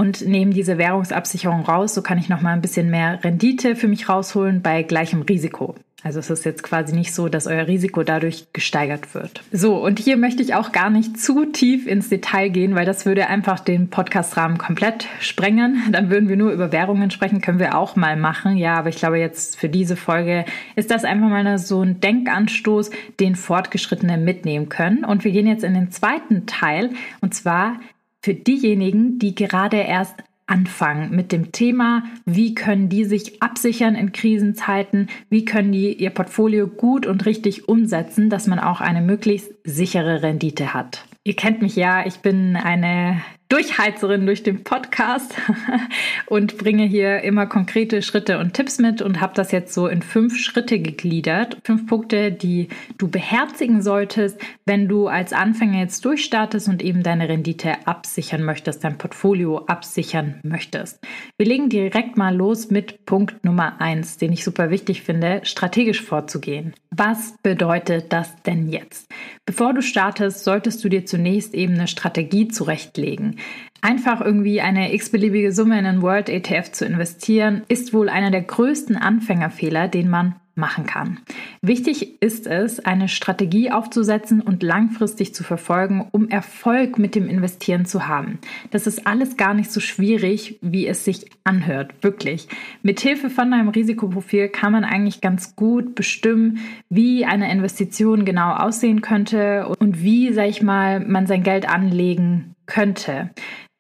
und 0.01 0.27
nehme 0.27 0.55
diese 0.55 0.79
Währungsabsicherung 0.79 1.61
raus. 1.61 1.93
So 1.93 2.01
kann 2.01 2.17
ich 2.17 2.31
noch 2.31 2.41
mal 2.41 2.55
ein 2.55 2.63
bisschen 2.63 2.89
mehr 2.89 3.23
Rendite 3.23 3.77
für 3.77 3.87
mich 3.87 4.09
rausholen 4.09 4.63
bei 4.63 4.83
gleichem 4.83 5.21
Risiko. 5.21 5.75
Also 6.03 6.21
es 6.21 6.31
ist 6.31 6.47
jetzt 6.47 6.63
quasi 6.63 6.95
nicht 6.95 7.13
so, 7.13 7.29
dass 7.29 7.47
euer 7.47 7.67
Risiko 7.67 8.03
dadurch 8.03 8.47
gesteigert 8.55 9.15
wird. 9.15 9.43
So, 9.53 9.77
und 9.77 9.99
hier 9.99 10.17
möchte 10.17 10.43
ich 10.43 10.55
auch 10.55 10.73
gar 10.73 10.89
nicht 10.89 11.21
zu 11.21 11.45
tief 11.45 11.87
ins 11.87 12.09
Detail 12.09 12.49
gehen, 12.49 12.75
weil 12.75 12.87
das 12.87 13.05
würde 13.05 13.27
einfach 13.27 13.61
den 13.61 13.91
Podcast-Rahmen 13.91 14.57
komplett 14.57 15.07
sprengen. 15.21 15.83
Dann 15.93 16.09
würden 16.09 16.31
wir 16.31 16.39
nur 16.39 16.53
über 16.53 16.73
Währungen 16.73 17.11
sprechen, 17.11 17.43
können 17.43 17.59
wir 17.59 17.77
auch 17.77 17.95
mal 17.95 18.17
machen. 18.17 18.57
Ja, 18.57 18.77
aber 18.77 18.89
ich 18.89 18.97
glaube 18.97 19.19
jetzt 19.19 19.59
für 19.59 19.69
diese 19.69 19.97
Folge 19.97 20.47
ist 20.77 20.91
das 20.91 21.05
einfach 21.05 21.29
mal 21.29 21.59
so 21.59 21.83
ein 21.83 22.01
Denkanstoß, 22.01 22.91
den 23.21 23.35
Fortgeschrittene 23.35 24.17
mitnehmen 24.17 24.71
können. 24.71 25.05
Und 25.05 25.25
wir 25.25 25.33
gehen 25.33 25.47
jetzt 25.47 25.65
in 25.65 25.75
den 25.75 25.91
zweiten 25.91 26.47
Teil, 26.47 26.89
und 27.21 27.35
zwar 27.35 27.77
für 28.23 28.35
diejenigen, 28.35 29.19
die 29.19 29.35
gerade 29.35 29.79
erst 29.79 30.23
anfangen 30.47 31.15
mit 31.15 31.31
dem 31.33 31.53
Thema, 31.53 32.03
wie 32.27 32.55
können 32.55 32.89
die 32.89 33.05
sich 33.05 33.41
absichern 33.41 33.95
in 33.95 34.13
Krisenzeiten, 34.13 35.09
wie 35.29 35.45
können 35.45 35.71
die 35.71 35.93
ihr 35.95 36.11
Portfolio 36.11 36.67
gut 36.67 37.07
und 37.07 37.25
richtig 37.25 37.69
umsetzen, 37.69 38.31
dass 38.31 38.49
man 38.49 38.59
auch 38.59 38.81
eine 38.81 39.01
möglichst 39.01 39.53
sichere 39.65 40.23
Rendite 40.23 40.75
hat. 40.75 41.05
Ihr 41.23 41.37
kennt 41.37 41.63
mich 41.63 41.77
ja, 41.77 42.05
ich 42.05 42.17
bin 42.19 42.57
eine 42.57 43.23
Durchheizerin 43.51 44.27
durch 44.27 44.45
den 44.45 44.63
Podcast 44.63 45.35
und 46.27 46.57
bringe 46.57 46.85
hier 46.85 47.23
immer 47.23 47.47
konkrete 47.47 48.01
Schritte 48.01 48.39
und 48.39 48.55
Tipps 48.55 48.79
mit 48.79 49.03
und 49.03 49.21
habe 49.21 49.35
das 49.35 49.51
jetzt 49.51 49.75
so 49.75 49.89
in 49.89 50.03
fünf 50.03 50.39
Schritte 50.39 50.79
gegliedert. 50.79 51.59
Fünf 51.65 51.89
Punkte, 51.89 52.31
die 52.31 52.69
du 52.97 53.09
beherzigen 53.09 53.83
solltest, 53.83 54.41
wenn 54.67 54.87
du 54.87 55.09
als 55.09 55.33
Anfänger 55.33 55.81
jetzt 55.81 56.05
durchstartest 56.05 56.69
und 56.69 56.81
eben 56.81 57.03
deine 57.03 57.29
Rendite 57.29 57.89
absichern 57.89 58.45
möchtest, 58.45 58.85
dein 58.85 58.99
Portfolio 58.99 59.65
absichern 59.67 60.39
möchtest. 60.45 61.01
Wir 61.37 61.47
legen 61.47 61.69
direkt 61.69 62.17
mal 62.17 62.37
los 62.37 62.71
mit 62.71 63.05
Punkt 63.05 63.45
Nummer 63.45 63.81
eins, 63.81 64.17
den 64.17 64.33
ich 64.33 64.45
super 64.45 64.71
wichtig 64.71 65.03
finde, 65.03 65.41
strategisch 65.43 66.03
vorzugehen. 66.03 66.73
Was 66.93 67.35
bedeutet 67.43 68.13
das 68.13 68.41
denn 68.43 68.69
jetzt? 68.69 69.11
Bevor 69.45 69.75
du 69.75 69.83
startest, 69.83 70.45
solltest 70.45 70.85
du 70.85 70.89
dir 70.89 71.05
zunächst 71.05 71.55
eben 71.55 71.75
eine 71.75 71.89
Strategie 71.89 72.47
zurechtlegen. 72.47 73.40
Einfach 73.83 74.21
irgendwie 74.21 74.61
eine 74.61 74.93
x-beliebige 74.93 75.53
Summe 75.53 75.79
in 75.79 75.87
einen 75.87 76.03
World 76.03 76.29
ETF 76.29 76.73
zu 76.73 76.85
investieren, 76.85 77.63
ist 77.69 77.95
wohl 77.95 78.09
einer 78.09 78.31
der 78.31 78.43
größten 78.43 78.97
Anfängerfehler, 78.97 79.89
den 79.89 80.11
man 80.11 80.35
machen 80.61 80.87
kann. 80.87 81.19
Wichtig 81.63 82.23
ist 82.23 82.47
es, 82.47 82.79
eine 82.81 83.09
Strategie 83.09 83.73
aufzusetzen 83.73 84.41
und 84.41 84.63
langfristig 84.63 85.35
zu 85.35 85.43
verfolgen, 85.43 86.07
um 86.13 86.29
Erfolg 86.29 86.99
mit 86.99 87.15
dem 87.15 87.29
Investieren 87.29 87.87
zu 87.87 88.07
haben. 88.07 88.39
Das 88.71 88.87
ist 88.87 89.07
alles 89.07 89.37
gar 89.37 89.55
nicht 89.55 89.73
so 89.73 89.81
schwierig, 89.81 90.59
wie 90.61 90.87
es 90.87 91.05
sich 91.05 91.31
anhört, 91.45 91.95
wirklich. 92.03 92.49
Mithilfe 92.83 93.31
von 93.31 93.53
einem 93.53 93.71
Risikoprofil 93.71 94.49
kann 94.49 94.73
man 94.73 94.85
eigentlich 94.85 95.21
ganz 95.21 95.57
gut 95.57 95.95
bestimmen, 95.95 96.59
wie 96.89 97.25
eine 97.25 97.51
Investition 97.51 98.25
genau 98.25 98.53
aussehen 98.53 99.01
könnte 99.01 99.67
und 99.79 100.03
wie, 100.03 100.33
sag 100.33 100.49
ich 100.49 100.63
mal, 100.63 101.01
man 101.01 101.27
sein 101.27 101.43
Geld 101.43 101.69
anlegen 101.69 102.55
könnte. 102.71 103.31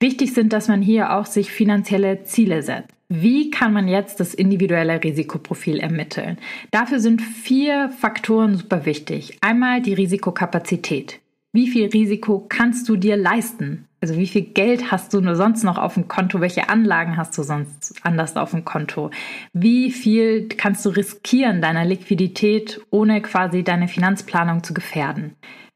Wichtig 0.00 0.34
sind, 0.34 0.52
dass 0.52 0.68
man 0.68 0.82
hier 0.82 1.14
auch 1.16 1.24
sich 1.24 1.50
finanzielle 1.50 2.24
Ziele 2.24 2.62
setzt. 2.62 2.90
Wie 3.08 3.50
kann 3.50 3.72
man 3.72 3.88
jetzt 3.88 4.20
das 4.20 4.34
individuelle 4.34 5.02
Risikoprofil 5.02 5.80
ermitteln? 5.80 6.38
Dafür 6.70 7.00
sind 7.00 7.20
vier 7.20 7.88
Faktoren 7.88 8.56
super 8.56 8.86
wichtig. 8.86 9.36
Einmal 9.40 9.82
die 9.82 9.94
Risikokapazität. 9.94 11.18
Wie 11.52 11.66
viel 11.66 11.88
Risiko 11.88 12.46
kannst 12.48 12.88
du 12.88 12.94
dir 12.94 13.16
leisten? 13.16 13.88
Also 14.00 14.16
wie 14.16 14.28
viel 14.28 14.42
Geld 14.42 14.92
hast 14.92 15.12
du 15.12 15.20
nur 15.20 15.34
sonst 15.34 15.64
noch 15.64 15.76
auf 15.76 15.94
dem 15.94 16.06
Konto? 16.06 16.40
Welche 16.40 16.68
Anlagen 16.68 17.16
hast 17.16 17.36
du 17.36 17.42
sonst 17.42 17.94
anders 18.02 18.36
auf 18.36 18.52
dem 18.52 18.64
Konto? 18.64 19.10
Wie 19.52 19.90
viel 19.90 20.46
kannst 20.48 20.86
du 20.86 20.90
riskieren 20.90 21.60
deiner 21.60 21.84
Liquidität, 21.84 22.80
ohne 22.90 23.20
quasi 23.20 23.64
deine 23.64 23.88
Finanzplanung 23.88 24.62
zu 24.62 24.72
gefährden? 24.72 25.34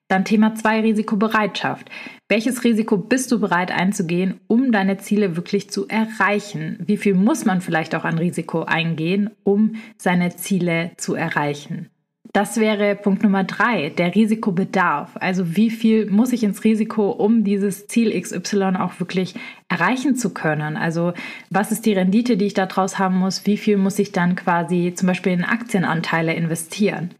Dann 0.08 0.24
Thema 0.24 0.54
2 0.54 0.80
Risikobereitschaft. 0.80 1.90
Welches 2.28 2.62
Risiko 2.64 2.98
bist 2.98 3.32
du 3.32 3.40
bereit 3.40 3.70
einzugehen, 3.70 4.40
um 4.46 4.70
deine 4.70 4.98
Ziele 4.98 5.36
wirklich 5.36 5.70
zu 5.70 5.88
erreichen? 5.88 6.78
Wie 6.84 6.98
viel 6.98 7.14
muss 7.14 7.44
man 7.44 7.60
vielleicht 7.60 7.94
auch 7.94 8.04
an 8.04 8.18
Risiko 8.18 8.64
eingehen, 8.64 9.30
um 9.44 9.76
seine 9.96 10.36
Ziele 10.36 10.90
zu 10.98 11.14
erreichen? 11.14 11.90
Das 12.34 12.58
wäre 12.58 12.96
Punkt 12.96 13.22
Nummer 13.22 13.44
drei, 13.44 13.90
der 13.90 14.12
Risikobedarf. 14.12 15.12
Also 15.14 15.56
wie 15.56 15.70
viel 15.70 16.10
muss 16.10 16.32
ich 16.32 16.42
ins 16.42 16.64
Risiko, 16.64 17.10
um 17.10 17.44
dieses 17.44 17.86
Ziel 17.86 18.20
XY 18.20 18.72
auch 18.80 18.98
wirklich 18.98 19.36
erreichen 19.68 20.16
zu 20.16 20.34
können? 20.34 20.76
Also 20.76 21.12
was 21.50 21.70
ist 21.70 21.86
die 21.86 21.92
Rendite, 21.92 22.36
die 22.36 22.46
ich 22.46 22.54
daraus 22.54 22.98
haben 22.98 23.18
muss? 23.18 23.46
Wie 23.46 23.56
viel 23.56 23.76
muss 23.76 24.00
ich 24.00 24.10
dann 24.10 24.34
quasi 24.34 24.92
zum 24.96 25.06
Beispiel 25.06 25.32
in 25.32 25.44
Aktienanteile 25.44 26.34
investieren? 26.34 27.14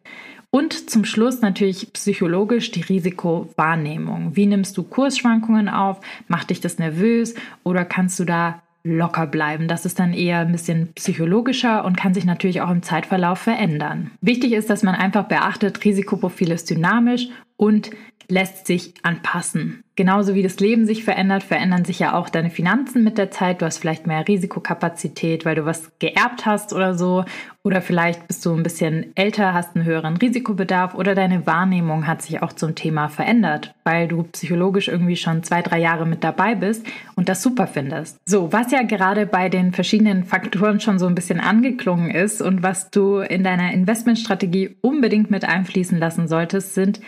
Und 0.55 0.89
zum 0.89 1.05
Schluss 1.05 1.41
natürlich 1.41 1.93
psychologisch 1.95 2.71
die 2.71 2.83
Risikowahrnehmung. 2.83 4.37
Wie 4.37 4.47
nimmst 4.47 4.77
du 4.77 4.85
Kursschwankungen 4.85 5.69
auf? 5.69 5.99
Macht 6.29 6.51
dich 6.51 6.61
das 6.61 6.79
nervös 6.79 7.35
oder 7.65 7.85
kannst 7.85 8.21
du 8.21 8.25
da 8.25 8.63
locker 8.85 9.27
bleiben. 9.27 9.67
Das 9.67 9.85
ist 9.85 9.99
dann 9.99 10.13
eher 10.13 10.39
ein 10.39 10.53
bisschen 10.53 10.93
psychologischer 10.93 11.85
und 11.85 11.97
kann 11.97 12.15
sich 12.15 12.25
natürlich 12.25 12.61
auch 12.61 12.71
im 12.71 12.85
Zeitverlauf 12.85 13.41
verändern. 13.41 14.13
Wichtig 14.21 14.53
ist, 14.53 14.71
dass 14.71 14.85
man 14.85 14.95
einfach 14.95 15.25
beachtet, 15.25 15.85
Risikoprofil 15.85 16.53
ist 16.53 16.71
dynamisch 16.71 17.31
und 17.57 17.91
lässt 18.29 18.67
sich 18.67 18.95
anpassen. 19.03 19.85
Genauso 19.97 20.35
wie 20.35 20.43
das 20.43 20.59
Leben 20.59 20.87
sich 20.87 21.05
verändert, 21.05 21.45
verändern 21.45 21.85
sich 21.85 22.01
ja 22.01 22.15
auch 22.15 22.29
deine 22.29 22.51
Finanzen 22.51 23.05
mit 23.05 23.17
der 23.17 23.31
Zeit. 23.31 23.63
Du 23.63 23.67
hast 23.67 23.79
vielleicht 23.79 24.09
mehr 24.09 24.27
Risikokapazität, 24.27 25.45
weil 25.45 25.55
du 25.55 25.67
was 25.67 25.93
geerbt 26.01 26.47
hast 26.47 26.73
oder 26.73 26.95
so. 26.95 27.25
Oder 27.63 27.81
vielleicht 27.81 28.27
bist 28.27 28.45
du 28.45 28.53
ein 28.53 28.63
bisschen 28.63 29.13
älter, 29.15 29.55
hast 29.55 29.75
einen 29.75 29.87
höheren 29.87 30.17
Risikobedarf 30.19 30.95
oder 30.95 31.15
deine 31.15 31.47
Wahrnehmung 31.47 32.07
hat 32.07 32.21
sich 32.21 32.43
auch 32.43 32.53
zum 32.53 32.75
Thema 32.75 33.09
verändert, 33.09 33.75
weil 33.85 34.07
du 34.07 34.25
psychologisch 34.25 34.89
irgendwie 34.89 35.17
schon 35.17 35.43
zwei, 35.45 35.63
drei 35.63 35.79
Jahre 35.79 36.05
mit 36.07 36.25
dabei 36.25 36.57
bist 36.57 36.85
und 37.15 37.31
das 37.31 37.43
super 37.43 37.67
findest. 37.67 38.19
So, 38.27 38.53
was 38.53 38.71
ja 38.71 38.83
gerade 38.83 39.25
bei 39.25 39.49
den 39.49 39.73
verschiedenen 39.73 40.25
Faktoren 40.25 40.81
schon 40.81 40.99
so 40.99 41.07
ein 41.07 41.15
bisschen 41.15 41.41
angeklungen 41.41 42.11
ist 42.11 42.43
und 42.43 42.63
was 42.63 42.91
du 42.91 43.21
in 43.21 43.45
deiner 43.45 43.73
Investmentstrategie 43.73 44.77
unbedingt 44.83 45.31
mit 45.31 45.47
einfließen 45.47 45.99
lassen 45.99 46.29
solltest, 46.29 46.75
sind 46.75 47.01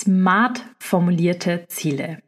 smart 0.00 0.64
formulierte 0.78 1.66
Ziele 1.68 2.18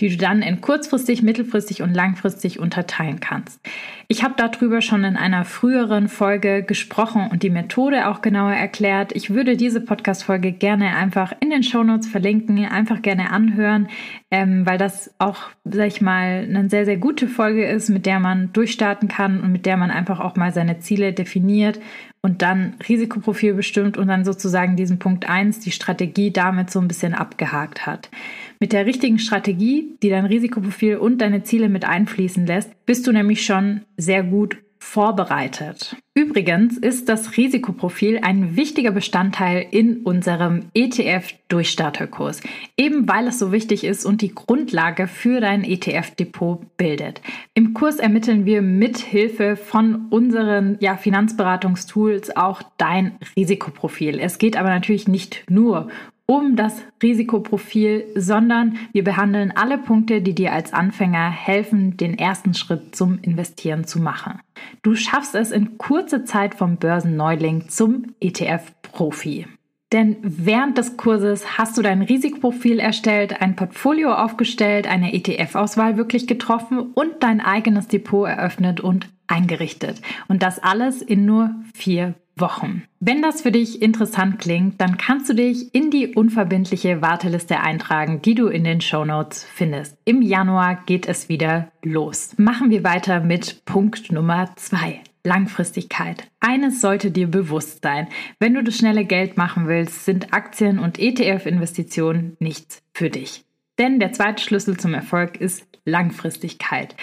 die 0.00 0.10
du 0.10 0.16
dann 0.16 0.42
in 0.42 0.60
kurzfristig, 0.60 1.22
mittelfristig 1.22 1.82
und 1.82 1.94
langfristig 1.94 2.58
unterteilen 2.58 3.20
kannst. 3.20 3.60
Ich 4.08 4.22
habe 4.22 4.34
darüber 4.36 4.82
schon 4.82 5.02
in 5.02 5.16
einer 5.16 5.44
früheren 5.44 6.08
Folge 6.08 6.62
gesprochen 6.62 7.28
und 7.28 7.42
die 7.42 7.50
Methode 7.50 8.06
auch 8.06 8.22
genauer 8.22 8.52
erklärt. 8.52 9.10
Ich 9.16 9.30
würde 9.30 9.56
diese 9.56 9.80
Podcast-Folge 9.80 10.52
gerne 10.52 10.94
einfach 10.94 11.32
in 11.40 11.50
den 11.50 11.64
Shownotes 11.64 12.06
verlinken, 12.06 12.64
einfach 12.66 13.02
gerne 13.02 13.32
anhören, 13.32 13.88
ähm, 14.30 14.64
weil 14.64 14.78
das 14.78 15.12
auch, 15.18 15.38
sag 15.64 15.88
ich 15.88 16.00
mal, 16.00 16.46
eine 16.48 16.70
sehr, 16.70 16.84
sehr 16.84 16.98
gute 16.98 17.26
Folge 17.26 17.66
ist, 17.66 17.88
mit 17.88 18.06
der 18.06 18.20
man 18.20 18.52
durchstarten 18.52 19.08
kann 19.08 19.40
und 19.40 19.50
mit 19.50 19.66
der 19.66 19.76
man 19.76 19.90
einfach 19.90 20.20
auch 20.20 20.36
mal 20.36 20.52
seine 20.52 20.78
Ziele 20.78 21.12
definiert 21.12 21.80
und 22.26 22.42
dann 22.42 22.74
Risikoprofil 22.88 23.54
bestimmt 23.54 23.96
und 23.96 24.08
dann 24.08 24.24
sozusagen 24.24 24.74
diesen 24.74 24.98
Punkt 24.98 25.28
1, 25.28 25.60
die 25.60 25.70
Strategie 25.70 26.32
damit 26.32 26.70
so 26.70 26.80
ein 26.80 26.88
bisschen 26.88 27.14
abgehakt 27.14 27.86
hat. 27.86 28.10
Mit 28.58 28.72
der 28.72 28.84
richtigen 28.84 29.20
Strategie, 29.20 29.96
die 30.02 30.10
dein 30.10 30.26
Risikoprofil 30.26 30.96
und 30.96 31.18
deine 31.18 31.44
Ziele 31.44 31.68
mit 31.68 31.84
einfließen 31.84 32.44
lässt, 32.44 32.84
bist 32.84 33.06
du 33.06 33.12
nämlich 33.12 33.44
schon 33.46 33.82
sehr 33.96 34.22
gut 34.22 34.58
vorbereitet. 34.78 35.96
Übrigens 36.14 36.78
ist 36.78 37.08
das 37.08 37.36
Risikoprofil 37.36 38.20
ein 38.22 38.56
wichtiger 38.56 38.92
Bestandteil 38.92 39.66
in 39.70 39.98
unserem 40.02 40.70
ETF-Durchstarterkurs, 40.74 42.40
eben 42.76 43.08
weil 43.08 43.26
es 43.26 43.38
so 43.38 43.52
wichtig 43.52 43.84
ist 43.84 44.06
und 44.06 44.22
die 44.22 44.34
Grundlage 44.34 45.08
für 45.08 45.40
dein 45.40 45.64
ETF-Depot 45.64 46.76
bildet. 46.76 47.20
Im 47.54 47.74
Kurs 47.74 47.96
ermitteln 47.96 48.46
wir 48.46 48.62
mit 48.62 48.98
Hilfe 48.98 49.56
von 49.56 50.06
unseren 50.10 50.76
ja, 50.80 50.96
Finanzberatungstools 50.96 52.36
auch 52.36 52.62
dein 52.78 53.18
Risikoprofil. 53.36 54.20
Es 54.20 54.38
geht 54.38 54.56
aber 54.56 54.70
natürlich 54.70 55.08
nicht 55.08 55.44
nur 55.50 55.88
um 56.26 56.56
das 56.56 56.82
Risikoprofil, 57.02 58.04
sondern 58.16 58.78
wir 58.92 59.04
behandeln 59.04 59.52
alle 59.54 59.78
Punkte, 59.78 60.20
die 60.20 60.34
dir 60.34 60.52
als 60.52 60.72
Anfänger 60.72 61.30
helfen, 61.30 61.96
den 61.96 62.18
ersten 62.18 62.54
Schritt 62.54 62.96
zum 62.96 63.18
Investieren 63.22 63.84
zu 63.84 64.00
machen. 64.00 64.40
Du 64.82 64.96
schaffst 64.96 65.34
es 65.34 65.52
in 65.52 65.78
kurzer 65.78 66.24
Zeit 66.24 66.56
vom 66.56 66.76
Börsenneuling 66.76 67.68
zum 67.68 68.14
ETF-Profi. 68.20 69.46
Denn 69.92 70.16
während 70.20 70.78
des 70.78 70.96
Kurses 70.96 71.58
hast 71.58 71.78
du 71.78 71.82
dein 71.82 72.02
Risikoprofil 72.02 72.80
erstellt, 72.80 73.40
ein 73.40 73.54
Portfolio 73.54 74.12
aufgestellt, 74.14 74.88
eine 74.88 75.14
ETF-Auswahl 75.14 75.96
wirklich 75.96 76.26
getroffen 76.26 76.90
und 76.92 77.22
dein 77.22 77.40
eigenes 77.40 77.86
Depot 77.86 78.28
eröffnet 78.28 78.80
und 78.80 79.08
eingerichtet. 79.28 80.02
Und 80.26 80.42
das 80.42 80.58
alles 80.58 81.02
in 81.02 81.24
nur 81.24 81.54
vier 81.72 82.14
Wochen. 82.38 82.82
Wenn 83.00 83.22
das 83.22 83.42
für 83.42 83.52
dich 83.52 83.80
interessant 83.80 84.38
klingt, 84.38 84.80
dann 84.80 84.98
kannst 84.98 85.28
du 85.30 85.34
dich 85.34 85.74
in 85.74 85.90
die 85.90 86.14
unverbindliche 86.14 87.00
Warteliste 87.00 87.60
eintragen, 87.60 88.20
die 88.20 88.34
du 88.34 88.48
in 88.48 88.64
den 88.64 88.80
Show 88.80 89.04
Notes 89.04 89.44
findest. 89.44 89.96
Im 90.04 90.20
Januar 90.20 90.82
geht 90.86 91.08
es 91.08 91.28
wieder 91.28 91.72
los. 91.82 92.34
Machen 92.36 92.70
wir 92.70 92.84
weiter 92.84 93.20
mit 93.20 93.64
Punkt 93.64 94.12
Nummer 94.12 94.54
zwei. 94.56 95.00
Langfristigkeit. 95.24 96.28
Eines 96.38 96.80
sollte 96.80 97.10
dir 97.10 97.26
bewusst 97.26 97.82
sein. 97.82 98.06
Wenn 98.38 98.54
du 98.54 98.62
das 98.62 98.76
schnelle 98.76 99.04
Geld 99.04 99.36
machen 99.36 99.66
willst, 99.66 100.04
sind 100.04 100.32
Aktien 100.32 100.78
und 100.78 101.00
ETF-Investitionen 101.00 102.36
nichts 102.38 102.82
für 102.94 103.10
dich. 103.10 103.44
Denn 103.78 103.98
der 103.98 104.12
zweite 104.12 104.42
Schlüssel 104.42 104.76
zum 104.76 104.94
Erfolg 104.94 105.38
ist 105.40 105.66
Langfristigkeit. 105.84 106.94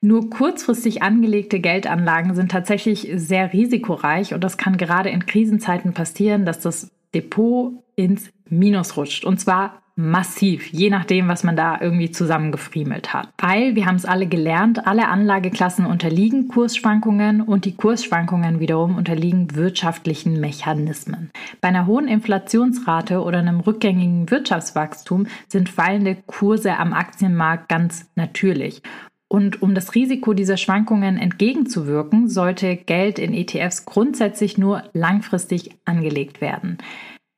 Nur 0.00 0.30
kurzfristig 0.30 1.02
angelegte 1.02 1.58
Geldanlagen 1.58 2.34
sind 2.34 2.52
tatsächlich 2.52 3.10
sehr 3.14 3.52
risikoreich 3.52 4.32
und 4.32 4.44
das 4.44 4.56
kann 4.56 4.76
gerade 4.76 5.10
in 5.10 5.26
Krisenzeiten 5.26 5.92
passieren, 5.92 6.44
dass 6.44 6.60
das 6.60 6.90
Depot 7.14 7.72
ins 7.96 8.30
Minus 8.48 8.96
rutscht. 8.96 9.24
Und 9.24 9.40
zwar 9.40 9.82
massiv, 9.96 10.68
je 10.68 10.90
nachdem, 10.90 11.26
was 11.26 11.42
man 11.42 11.56
da 11.56 11.80
irgendwie 11.80 12.12
zusammengefriemelt 12.12 13.12
hat. 13.12 13.30
Weil, 13.38 13.74
wir 13.74 13.86
haben 13.86 13.96
es 13.96 14.04
alle 14.04 14.28
gelernt, 14.28 14.86
alle 14.86 15.08
Anlageklassen 15.08 15.84
unterliegen 15.84 16.46
Kursschwankungen 16.46 17.42
und 17.42 17.64
die 17.64 17.74
Kursschwankungen 17.74 18.60
wiederum 18.60 18.96
unterliegen 18.96 19.56
wirtschaftlichen 19.56 20.38
Mechanismen. 20.38 21.32
Bei 21.60 21.68
einer 21.68 21.86
hohen 21.86 22.06
Inflationsrate 22.06 23.20
oder 23.20 23.38
einem 23.38 23.58
rückgängigen 23.58 24.30
Wirtschaftswachstum 24.30 25.26
sind 25.48 25.68
fallende 25.68 26.16
Kurse 26.26 26.76
am 26.76 26.92
Aktienmarkt 26.92 27.68
ganz 27.68 28.08
natürlich. 28.14 28.82
Und 29.28 29.60
um 29.60 29.74
das 29.74 29.94
Risiko 29.94 30.32
dieser 30.32 30.56
Schwankungen 30.56 31.18
entgegenzuwirken, 31.18 32.28
sollte 32.28 32.76
Geld 32.76 33.18
in 33.18 33.34
ETFs 33.34 33.84
grundsätzlich 33.84 34.56
nur 34.56 34.84
langfristig 34.94 35.70
angelegt 35.84 36.40
werden. 36.40 36.78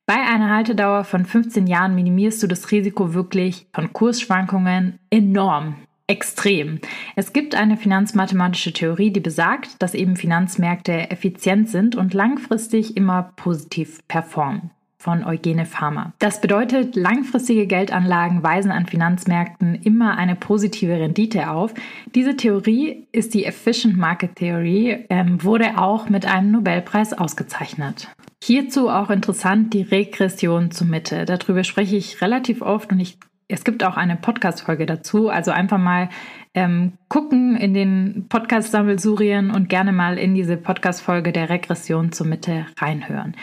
Bei 0.05 0.15
einer 0.15 0.49
Haltedauer 0.49 1.03
von 1.03 1.25
15 1.25 1.67
Jahren 1.67 1.95
minimierst 1.95 2.41
du 2.41 2.47
das 2.47 2.71
Risiko 2.71 3.13
wirklich 3.13 3.67
von 3.73 3.93
Kursschwankungen 3.93 4.99
enorm, 5.09 5.75
extrem. 6.07 6.79
Es 7.15 7.33
gibt 7.33 7.55
eine 7.55 7.77
finanzmathematische 7.77 8.73
Theorie, 8.73 9.11
die 9.11 9.19
besagt, 9.19 9.81
dass 9.81 9.93
eben 9.93 10.15
Finanzmärkte 10.15 11.11
effizient 11.11 11.69
sind 11.69 11.95
und 11.95 12.13
langfristig 12.13 12.97
immer 12.97 13.33
positiv 13.35 13.99
performen 14.07 14.71
von 15.01 15.23
Eugene 15.25 15.65
Farmer. 15.65 16.13
Das 16.19 16.41
bedeutet, 16.41 16.95
langfristige 16.95 17.65
Geldanlagen 17.65 18.43
weisen 18.43 18.71
an 18.71 18.85
Finanzmärkten 18.85 19.75
immer 19.75 20.17
eine 20.17 20.35
positive 20.35 20.93
Rendite 20.93 21.49
auf. 21.49 21.73
Diese 22.13 22.37
Theorie 22.37 23.07
ist 23.11 23.33
die 23.33 23.45
Efficient 23.45 23.97
Market 23.97 24.35
Theory, 24.35 25.05
ähm, 25.09 25.43
wurde 25.43 25.79
auch 25.79 26.09
mit 26.09 26.25
einem 26.25 26.51
Nobelpreis 26.51 27.13
ausgezeichnet. 27.13 28.09
Hierzu 28.43 28.89
auch 28.89 29.09
interessant 29.09 29.73
die 29.73 29.81
Regression 29.81 30.71
zur 30.71 30.87
Mitte. 30.87 31.25
Darüber 31.25 31.63
spreche 31.63 31.95
ich 31.95 32.21
relativ 32.21 32.61
oft 32.61 32.91
und 32.91 32.99
ich, 32.99 33.17
es 33.47 33.63
gibt 33.63 33.83
auch 33.83 33.97
eine 33.97 34.15
Podcast-Folge 34.15 34.85
dazu. 34.85 35.29
Also 35.29 35.51
einfach 35.51 35.79
mal 35.79 36.09
ähm, 36.53 36.93
gucken 37.07 37.55
in 37.55 37.73
den 37.73 38.25
Podcast-Sammelsurien 38.29 39.51
und 39.51 39.67
gerne 39.69 39.91
mal 39.91 40.17
in 40.17 40.35
diese 40.35 40.57
Podcast-Folge 40.57 41.31
der 41.31 41.49
Regression 41.49 42.11
zur 42.11 42.27
Mitte 42.27 42.67
reinhören. 42.77 43.35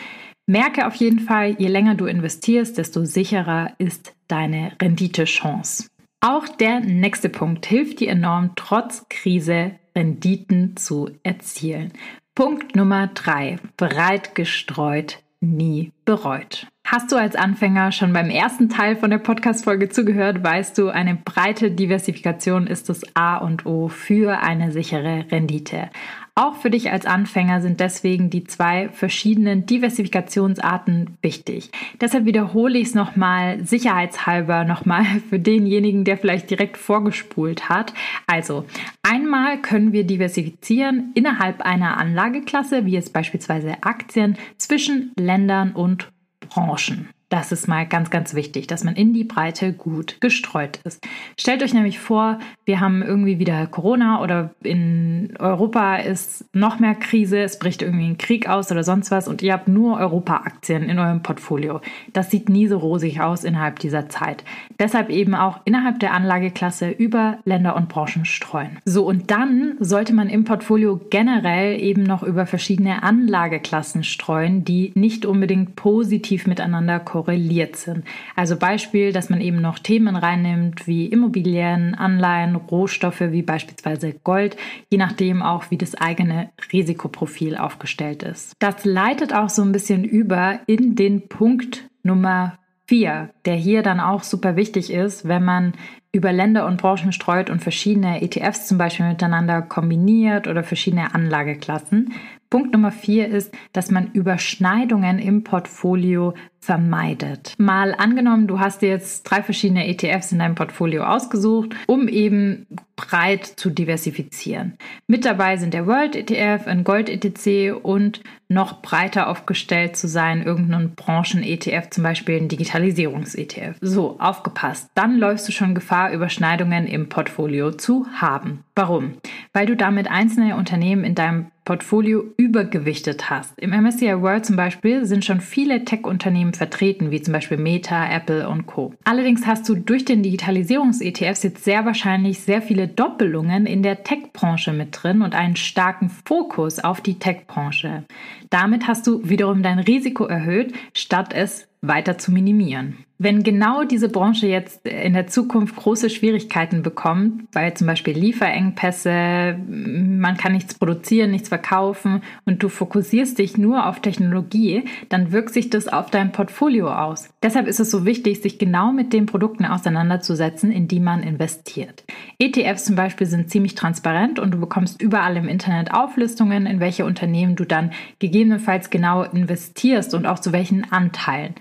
Merke 0.49 0.87
auf 0.87 0.95
jeden 0.95 1.19
Fall, 1.19 1.55
je 1.59 1.67
länger 1.67 1.93
du 1.93 2.07
investierst, 2.07 2.79
desto 2.79 3.05
sicherer 3.05 3.73
ist 3.77 4.15
deine 4.27 4.71
Renditechance. 4.81 5.85
Auch 6.21 6.47
der 6.47 6.79
nächste 6.79 7.29
Punkt 7.29 7.67
hilft 7.67 7.99
dir 7.99 8.09
enorm, 8.09 8.53
trotz 8.55 9.05
Krise 9.09 9.73
Renditen 9.95 10.75
zu 10.75 11.11
erzielen. 11.21 11.93
Punkt 12.33 12.75
Nummer 12.75 13.11
drei: 13.13 13.57
Breit 13.77 14.33
gestreut, 14.33 15.19
nie 15.39 15.91
bereut. 16.03 16.65
Hast 16.83 17.11
du 17.11 17.17
als 17.17 17.35
Anfänger 17.35 17.91
schon 17.91 18.11
beim 18.13 18.31
ersten 18.31 18.69
Teil 18.69 18.95
von 18.95 19.11
der 19.11 19.19
Podcast-Folge 19.19 19.89
zugehört, 19.89 20.43
weißt 20.43 20.75
du, 20.79 20.89
eine 20.89 21.13
breite 21.13 21.69
Diversifikation 21.69 22.65
ist 22.65 22.89
das 22.89 23.03
A 23.13 23.37
und 23.37 23.67
O 23.67 23.87
für 23.89 24.39
eine 24.39 24.71
sichere 24.71 25.25
Rendite. 25.31 25.91
Auch 26.39 26.55
für 26.55 26.69
dich 26.69 26.89
als 26.89 27.05
Anfänger 27.05 27.59
sind 27.59 27.81
deswegen 27.81 28.29
die 28.29 28.45
zwei 28.45 28.87
verschiedenen 28.87 29.65
Diversifikationsarten 29.65 31.17
wichtig. 31.21 31.69
Deshalb 31.99 32.23
wiederhole 32.23 32.79
ich 32.79 32.87
es 32.87 32.95
nochmal 32.95 33.65
sicherheitshalber 33.65 34.63
nochmal 34.63 35.03
für 35.29 35.37
denjenigen, 35.37 36.05
der 36.05 36.17
vielleicht 36.17 36.49
direkt 36.49 36.77
vorgespult 36.77 37.67
hat. 37.67 37.93
Also 38.25 38.65
einmal 39.03 39.61
können 39.61 39.91
wir 39.91 40.05
diversifizieren 40.05 41.11
innerhalb 41.13 41.59
einer 41.59 41.97
Anlageklasse, 41.97 42.85
wie 42.85 42.91
jetzt 42.91 43.11
beispielsweise 43.11 43.75
Aktien, 43.81 44.37
zwischen 44.55 45.11
Ländern 45.19 45.73
und 45.73 46.09
Branchen. 46.39 47.09
Das 47.29 47.51
ist 47.51 47.67
mal 47.67 47.85
ganz, 47.85 48.09
ganz 48.09 48.33
wichtig, 48.33 48.65
dass 48.65 48.83
man 48.83 48.95
in 48.95 49.13
die 49.13 49.23
Breite 49.23 49.71
gut 49.71 50.19
gestreut 50.19 50.79
ist. 50.83 51.07
Stellt 51.37 51.61
euch 51.61 51.75
nämlich 51.75 51.99
vor, 51.99 52.39
wir 52.65 52.79
haben 52.79 53.03
irgendwie 53.03 53.37
wieder 53.37 53.67
Corona 53.67 54.23
oder 54.23 54.49
in 54.63 55.35
Europa 55.37 55.97
ist 55.97 56.45
noch 56.55 56.79
mehr 56.79 56.95
Krise, 56.95 57.39
es 57.39 57.59
bricht 57.59 57.83
irgendwie 57.83 58.07
ein 58.07 58.17
Krieg 58.17 58.49
aus 58.49 58.71
oder 58.71 58.83
sonst 58.83 59.11
was 59.11 59.27
und 59.27 59.43
ihr 59.43 59.53
habt 59.53 59.67
nur 59.67 59.97
Europa-Aktien 59.99 60.89
in 60.89 60.97
eurem 60.97 61.21
Portfolio. 61.21 61.81
Das 62.13 62.31
sieht 62.31 62.49
nie 62.49 62.67
so 62.67 62.79
rosig 62.79 63.21
aus 63.21 63.43
innerhalb 63.43 63.77
dieser 63.77 64.09
Zeit. 64.09 64.43
Deshalb 64.79 65.11
eben 65.11 65.35
auch 65.35 65.59
innerhalb 65.65 65.99
der 65.99 66.13
Anlageklasse 66.13 66.89
über 66.89 67.37
Länder 67.45 67.75
und 67.75 67.89
Branchen 67.89 68.25
streuen. 68.25 68.79
So, 68.85 69.05
und 69.05 69.29
dann 69.29 69.75
sollte 69.79 70.13
man 70.13 70.29
im 70.29 70.45
Portfolio 70.45 70.99
generell 71.11 71.79
eben 71.79 72.01
noch 72.01 72.23
über 72.23 72.47
verschiedene 72.47 73.03
Anlageklassen 73.03 74.03
streuen, 74.03 74.65
die 74.65 74.93
nicht 74.95 75.27
unbedingt 75.27 75.75
positiv 75.75 76.47
miteinander 76.47 76.99
korrelieren 76.99 77.18
korreliert 77.19 77.75
sind. 77.75 78.05
Also 78.35 78.55
Beispiel, 78.55 79.11
dass 79.11 79.29
man 79.29 79.41
eben 79.41 79.61
noch 79.61 79.77
Themen 79.77 80.15
reinnimmt 80.15 80.87
wie 80.87 81.07
Immobilien, 81.07 81.95
Anleihen, 81.95 82.55
Rohstoffe 82.55 83.19
wie 83.19 83.41
beispielsweise 83.41 84.13
Gold, 84.23 84.55
je 84.89 84.97
nachdem 84.97 85.41
auch, 85.41 85.69
wie 85.69 85.77
das 85.77 85.95
eigene 85.95 86.49
Risikoprofil 86.71 87.57
aufgestellt 87.57 88.23
ist. 88.23 88.53
Das 88.59 88.85
leitet 88.85 89.33
auch 89.33 89.49
so 89.49 89.61
ein 89.63 89.73
bisschen 89.73 90.05
über 90.05 90.59
in 90.65 90.95
den 90.95 91.27
Punkt 91.27 91.89
Nummer 92.03 92.57
4, 92.87 93.29
der 93.45 93.55
hier 93.55 93.83
dann 93.83 93.99
auch 93.99 94.23
super 94.23 94.55
wichtig 94.55 94.91
ist, 94.91 95.27
wenn 95.27 95.43
man 95.43 95.73
über 96.11 96.33
Länder 96.33 96.65
und 96.65 96.81
Branchen 96.81 97.11
streut 97.11 97.49
und 97.49 97.61
verschiedene 97.61 98.21
ETFs 98.21 98.67
zum 98.67 98.77
Beispiel 98.77 99.07
miteinander 99.07 99.61
kombiniert 99.61 100.47
oder 100.47 100.63
verschiedene 100.63 101.13
Anlageklassen. 101.13 102.13
Punkt 102.49 102.73
Nummer 102.73 102.91
vier 102.91 103.27
ist, 103.27 103.53
dass 103.73 103.91
man 103.91 104.11
Überschneidungen 104.11 105.19
im 105.19 105.43
Portfolio 105.43 106.33
vermeidet. 106.59 107.53
Mal 107.57 107.95
angenommen, 107.95 108.47
du 108.47 108.59
hast 108.59 108.81
dir 108.81 108.89
jetzt 108.89 109.23
drei 109.23 109.43
verschiedene 109.43 109.87
ETFs 109.87 110.31
in 110.31 110.39
deinem 110.39 110.55
Portfolio 110.55 111.03
ausgesucht, 111.03 111.75
um 111.87 112.07
eben 112.07 112.65
breit 112.95 113.45
zu 113.45 113.69
diversifizieren. 113.69 114.77
Mit 115.07 115.25
dabei 115.25 115.57
sind 115.57 115.73
der 115.73 115.87
World 115.87 116.15
ETF, 116.15 116.67
ein 116.67 116.83
Gold 116.83 117.09
ETC 117.09 117.73
und 117.81 118.21
noch 118.49 118.81
breiter 118.81 119.29
aufgestellt 119.29 119.95
zu 119.95 120.07
sein, 120.07 120.41
irgendein 120.43 120.95
Branchen-ETF, 120.95 121.91
zum 121.91 122.03
Beispiel 122.03 122.37
ein 122.37 122.49
Digitalisierungs-ETF. 122.49 123.77
So, 123.79 124.19
aufgepasst. 124.19 124.89
Dann 124.95 125.17
läufst 125.17 125.47
du 125.47 125.51
schon 125.51 125.75
Gefahr, 125.75 125.98
Überschneidungen 126.07 126.87
im 126.87 127.09
Portfolio 127.09 127.71
zu 127.71 128.05
haben. 128.13 128.63
Warum? 128.75 129.15
Weil 129.51 129.65
du 129.65 129.75
damit 129.75 130.09
einzelne 130.09 130.55
Unternehmen 130.55 131.03
in 131.03 131.15
deinem 131.15 131.47
Portfolio 131.69 132.23
übergewichtet 132.37 133.29
hast. 133.29 133.53
Im 133.59 133.69
MSCI 133.69 134.21
World 134.21 134.43
zum 134.43 134.55
Beispiel 134.55 135.05
sind 135.05 135.23
schon 135.23 135.39
viele 135.39 135.85
Tech-Unternehmen 135.85 136.55
vertreten, 136.55 137.11
wie 137.11 137.21
zum 137.21 137.31
Beispiel 137.31 137.57
Meta, 137.57 138.11
Apple 138.11 138.49
und 138.49 138.65
Co. 138.65 138.95
Allerdings 139.03 139.45
hast 139.45 139.69
du 139.69 139.75
durch 139.75 140.03
den 140.03 140.23
Digitalisierungs-ETFs 140.23 141.43
jetzt 141.43 141.63
sehr 141.63 141.85
wahrscheinlich 141.85 142.39
sehr 142.39 142.63
viele 142.63 142.87
Doppelungen 142.87 143.67
in 143.67 143.83
der 143.83 144.03
Tech-Branche 144.03 144.73
mit 144.73 144.97
drin 144.99 145.21
und 145.21 145.35
einen 145.35 145.55
starken 145.55 146.09
Fokus 146.09 146.79
auf 146.79 147.01
die 147.01 147.19
Tech-Branche. 147.19 148.03
Damit 148.49 148.87
hast 148.87 149.05
du 149.05 149.21
wiederum 149.29 149.61
dein 149.61 149.77
Risiko 149.77 150.25
erhöht, 150.25 150.73
statt 150.95 151.33
es 151.33 151.67
weiter 151.81 152.17
zu 152.17 152.31
minimieren. 152.31 153.05
Wenn 153.21 153.43
genau 153.43 153.83
diese 153.83 154.07
Branche 154.07 154.47
jetzt 154.47 154.87
in 154.87 155.11
der 155.11 155.27
Zukunft 155.27 155.75
große 155.75 156.09
Schwierigkeiten 156.09 156.83
bekommt, 156.83 157.43
weil 157.51 157.73
zum 157.73 157.85
Beispiel 157.85 158.17
Lieferengpässe, 158.17 159.59
man 159.67 160.37
kann 160.37 160.53
nichts 160.53 160.75
produzieren, 160.75 161.29
nichts 161.29 161.49
verkaufen 161.49 162.21
und 162.45 162.63
du 162.63 162.69
fokussierst 162.69 163.37
dich 163.37 163.57
nur 163.57 163.87
auf 163.87 163.99
Technologie, 163.99 164.85
dann 165.09 165.33
wirkt 165.33 165.53
sich 165.53 165.69
das 165.69 165.89
auf 165.89 166.09
dein 166.09 166.31
Portfolio 166.31 166.93
aus. 166.93 167.29
Deshalb 167.43 167.67
ist 167.67 167.81
es 167.81 167.91
so 167.91 168.05
wichtig, 168.05 168.41
sich 168.41 168.57
genau 168.57 168.93
mit 168.93 169.11
den 169.11 169.25
Produkten 169.25 169.65
auseinanderzusetzen, 169.65 170.71
in 170.71 170.87
die 170.87 171.01
man 171.01 171.21
investiert. 171.21 172.05
ETFs 172.39 172.85
zum 172.85 172.95
Beispiel 172.95 173.27
sind 173.27 173.51
ziemlich 173.51 173.75
transparent 173.75 174.39
und 174.39 174.51
du 174.51 174.61
bekommst 174.61 175.01
überall 175.01 175.35
im 175.35 175.49
Internet 175.49 175.93
Auflistungen, 175.93 176.65
in 176.65 176.79
welche 176.79 177.03
Unternehmen 177.03 177.57
du 177.57 177.65
dann 177.65 177.91
gegebenenfalls 178.19 178.89
genau 178.89 179.23
investierst 179.23 180.13
und 180.13 180.25
auch 180.25 180.39
zu 180.39 180.53
welchen 180.53 180.89
Anteilen. 180.89 181.55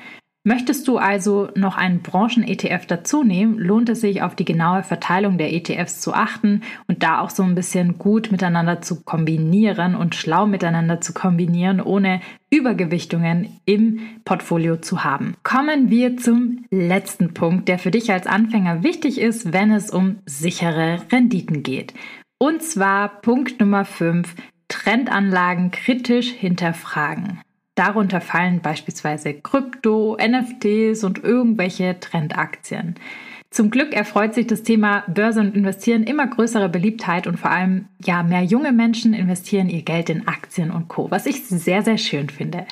Möchtest 0.49 0.89
du 0.89 0.97
also 0.97 1.51
noch 1.57 1.77
einen 1.77 2.01
Branchen-ETF 2.01 2.87
dazu 2.87 3.23
nehmen, 3.23 3.59
lohnt 3.59 3.91
es 3.91 4.01
sich, 4.01 4.23
auf 4.23 4.35
die 4.35 4.47
genaue 4.47 4.83
Verteilung 4.83 5.37
der 5.37 5.53
ETFs 5.53 6.01
zu 6.01 6.15
achten 6.15 6.63
und 6.87 7.03
da 7.03 7.21
auch 7.21 7.29
so 7.29 7.43
ein 7.43 7.55
bisschen 7.55 7.99
gut 7.99 8.33
miteinander 8.33 8.81
zu 8.81 9.03
kombinieren 9.03 9.95
und 9.95 10.15
schlau 10.15 10.47
miteinander 10.47 11.03
zu 11.03 11.13
kombinieren, 11.13 11.83
ohne 11.83 12.23
Übergewichtungen 12.49 13.61
im 13.67 14.01
Portfolio 14.25 14.79
zu 14.79 15.05
haben. 15.05 15.35
Kommen 15.43 15.91
wir 15.91 16.17
zum 16.17 16.65
letzten 16.71 17.35
Punkt, 17.35 17.69
der 17.69 17.79
für 17.79 17.91
dich 17.91 18.11
als 18.11 18.27
Anfänger 18.27 18.83
wichtig 18.83 19.21
ist, 19.21 19.53
wenn 19.53 19.71
es 19.71 19.91
um 19.91 20.21
sichere 20.25 21.03
Renditen 21.13 21.63
geht. 21.63 21.93
Und 22.39 22.63
zwar 22.63 23.21
Punkt 23.21 23.61
Nummer 23.61 23.85
5, 23.85 24.35
Trendanlagen 24.69 25.73
kritisch 25.73 26.31
hinterfragen. 26.31 27.39
Darunter 27.79 28.21
fallen 28.21 28.61
beispielsweise 28.61 29.35
Krypto, 29.35 30.17
NFTs 30.21 31.05
und 31.05 31.23
irgendwelche 31.23 32.01
Trendaktien. 32.01 32.97
Zum 33.51 33.71
Glück 33.71 33.95
erfreut 33.95 34.35
sich 34.35 34.47
das 34.47 34.63
Thema 34.63 35.05
Börse 35.07 35.41
und 35.41 35.55
Investieren 35.55 36.03
immer 36.03 36.27
größere 36.27 36.69
Beliebtheit 36.69 37.27
und 37.27 37.39
vor 37.39 37.51
allem 37.51 37.87
ja 38.05 38.23
mehr 38.23 38.43
junge 38.43 38.73
Menschen 38.73 39.15
investieren 39.15 39.69
ihr 39.69 39.83
Geld 39.83 40.11
in 40.11 40.27
Aktien 40.27 40.71
und 40.71 40.89
Co, 40.89 41.11
was 41.11 41.25
ich 41.25 41.47
sehr 41.47 41.83
sehr 41.83 41.99
schön 41.99 42.29
finde. 42.29 42.67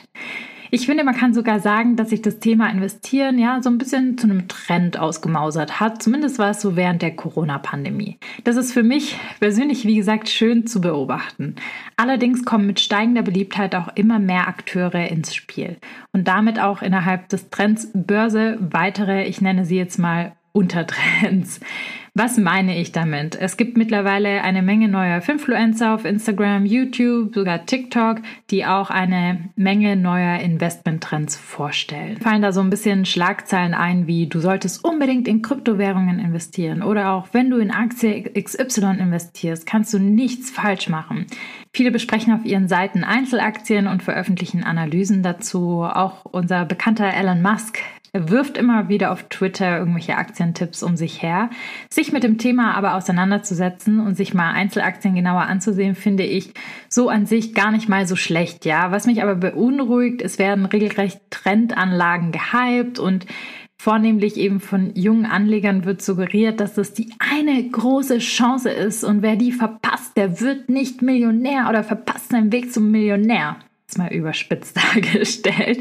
Ich 0.70 0.87
finde, 0.87 1.05
man 1.05 1.14
kann 1.14 1.35
sogar 1.35 1.61
sagen, 1.61 1.96
dass 1.96 2.11
sich 2.11 2.22
das 2.22 2.38
Thema 2.38 2.68
Investieren 2.70 3.38
ja 3.38 3.62
so 3.62 3.70
ein 3.70 3.79
bisschen 3.79 4.18
zu 4.18 4.26
einem 4.26 4.48
Trend 4.48 4.98
ausgemausert 4.98 5.81
hat. 5.81 6.02
Zumindest 6.02 6.38
war 6.38 6.50
es 6.50 6.61
so 6.61 6.76
während 6.76 7.02
der 7.02 7.14
Corona-Pandemie. 7.14 8.18
Das 8.44 8.57
ist 8.57 8.72
für 8.72 8.83
mich 8.83 9.18
persönlich, 9.40 9.85
wie 9.85 9.96
gesagt, 9.96 10.29
schön 10.29 10.66
zu 10.66 10.81
beobachten. 10.81 11.57
Allerdings 11.96 12.44
kommen 12.44 12.66
mit 12.66 12.81
steigender 12.81 13.22
Beliebtheit 13.22 13.74
auch 13.74 13.88
immer 13.94 14.18
mehr 14.18 14.48
Akteure 14.48 15.09
ins 15.09 15.35
Spiel 15.35 15.76
und 16.12 16.29
damit 16.29 16.59
auch 16.59 16.83
innerhalb 16.83 17.29
des 17.29 17.50
Trends 17.50 17.90
Börse 17.94 18.59
weitere, 18.61 19.24
ich 19.24 19.40
nenne 19.40 19.64
sie 19.64 19.76
jetzt 19.76 19.98
mal 19.98 20.33
Untertrends. 20.52 21.61
Was 22.18 22.38
meine 22.38 22.79
ich 22.81 22.92
damit? 22.92 23.37
Es 23.38 23.59
gibt 23.59 23.76
mittlerweile 23.76 24.40
eine 24.40 24.62
Menge 24.62 24.88
neuer 24.88 25.20
Influencer 25.29 25.92
auf 25.92 26.07
Instagram, 26.07 26.64
YouTube, 26.64 27.35
sogar 27.35 27.66
TikTok, 27.66 28.22
die 28.50 28.64
auch 28.64 28.88
eine 28.88 29.50
Menge 29.55 29.96
neuer 29.96 30.38
Investmenttrends 30.38 31.37
vorstellen. 31.37 32.16
Fallen 32.16 32.40
da 32.40 32.52
so 32.52 32.62
ein 32.62 32.70
bisschen 32.70 33.05
Schlagzeilen 33.05 33.74
ein, 33.74 34.07
wie 34.07 34.29
du 34.29 34.40
solltest 34.40 34.83
unbedingt 34.83 35.29
in 35.29 35.42
Kryptowährungen 35.42 36.18
investieren 36.18 36.83
oder 36.83 37.11
auch 37.11 37.29
wenn 37.33 37.50
du 37.50 37.59
in 37.59 37.70
Aktie 37.70 38.22
XY 38.22 38.96
investierst, 38.98 39.66
kannst 39.66 39.92
du 39.92 39.98
nichts 39.98 40.50
falsch 40.50 40.88
machen. 40.88 41.26
Viele 41.74 41.90
besprechen 41.90 42.33
auf 42.33 42.46
ihren 42.46 42.68
Seiten 42.68 43.05
Einzelaktien 43.05 43.87
und 43.87 44.02
veröffentlichen 44.02 44.64
Analysen 44.64 45.22
dazu. 45.22 45.83
Auch 45.83 46.24
unser 46.24 46.64
bekannter 46.64 47.12
Elon 47.12 47.42
Musk 47.42 47.81
er 48.12 48.31
wirft 48.31 48.57
immer 48.57 48.88
wieder 48.88 49.12
auf 49.12 49.25
Twitter 49.29 49.79
irgendwelche 49.79 50.16
Aktientipps 50.16 50.83
um 50.83 50.97
sich 50.97 51.23
her. 51.23 51.51
Sich 51.90 52.12
mit 52.12 52.23
dem 52.23 52.38
Thema 52.38 52.75
aber 52.75 52.95
auseinanderzusetzen 52.95 54.01
und 54.01 54.16
sich 54.16 54.35
mal 54.35 54.53
Einzelaktien 54.53 55.14
genauer 55.14 55.42
anzusehen, 55.42 55.95
finde 55.95 56.25
ich 56.25 56.53
so 56.88 57.09
an 57.09 57.27
sich 57.27 57.55
gar 57.55 57.71
nicht 57.71 57.88
mal 57.88 58.07
so 58.07 58.16
schlecht, 58.16 58.64
ja. 58.64 58.90
Was 58.90 59.07
mich 59.07 59.23
aber 59.23 59.35
beunruhigt, 59.35 60.23
es 60.23 60.38
werden 60.38 60.66
regelrecht 60.66 61.21
Trendanlagen 61.31 62.33
gehypt 62.33 62.99
und 62.99 63.27
Vornehmlich 63.79 64.38
eben 64.38 64.59
von 64.59 64.92
jungen 64.95 65.27
Anlegern 65.27 65.85
wird 65.85 66.01
suggeriert, 66.01 66.61
dass 66.61 66.75
das 66.75 66.95
die 66.95 67.12
eine 67.19 67.62
große 67.69 68.19
Chance 68.19 68.71
ist 68.71 69.05
und 69.05 69.21
wer 69.21 69.37
die 69.37 69.53
verpasst, 69.53 70.16
der 70.16 70.40
wird 70.40 70.71
nicht 70.71 71.03
Millionär 71.03 71.66
oder 71.69 71.85
verpasst 71.85 72.31
seinen 72.31 72.53
Weg 72.53 72.73
zum 72.73 72.90
Millionär. 72.90 73.57
Mal 73.97 74.12
überspitzt 74.12 74.77
dargestellt. 74.95 75.79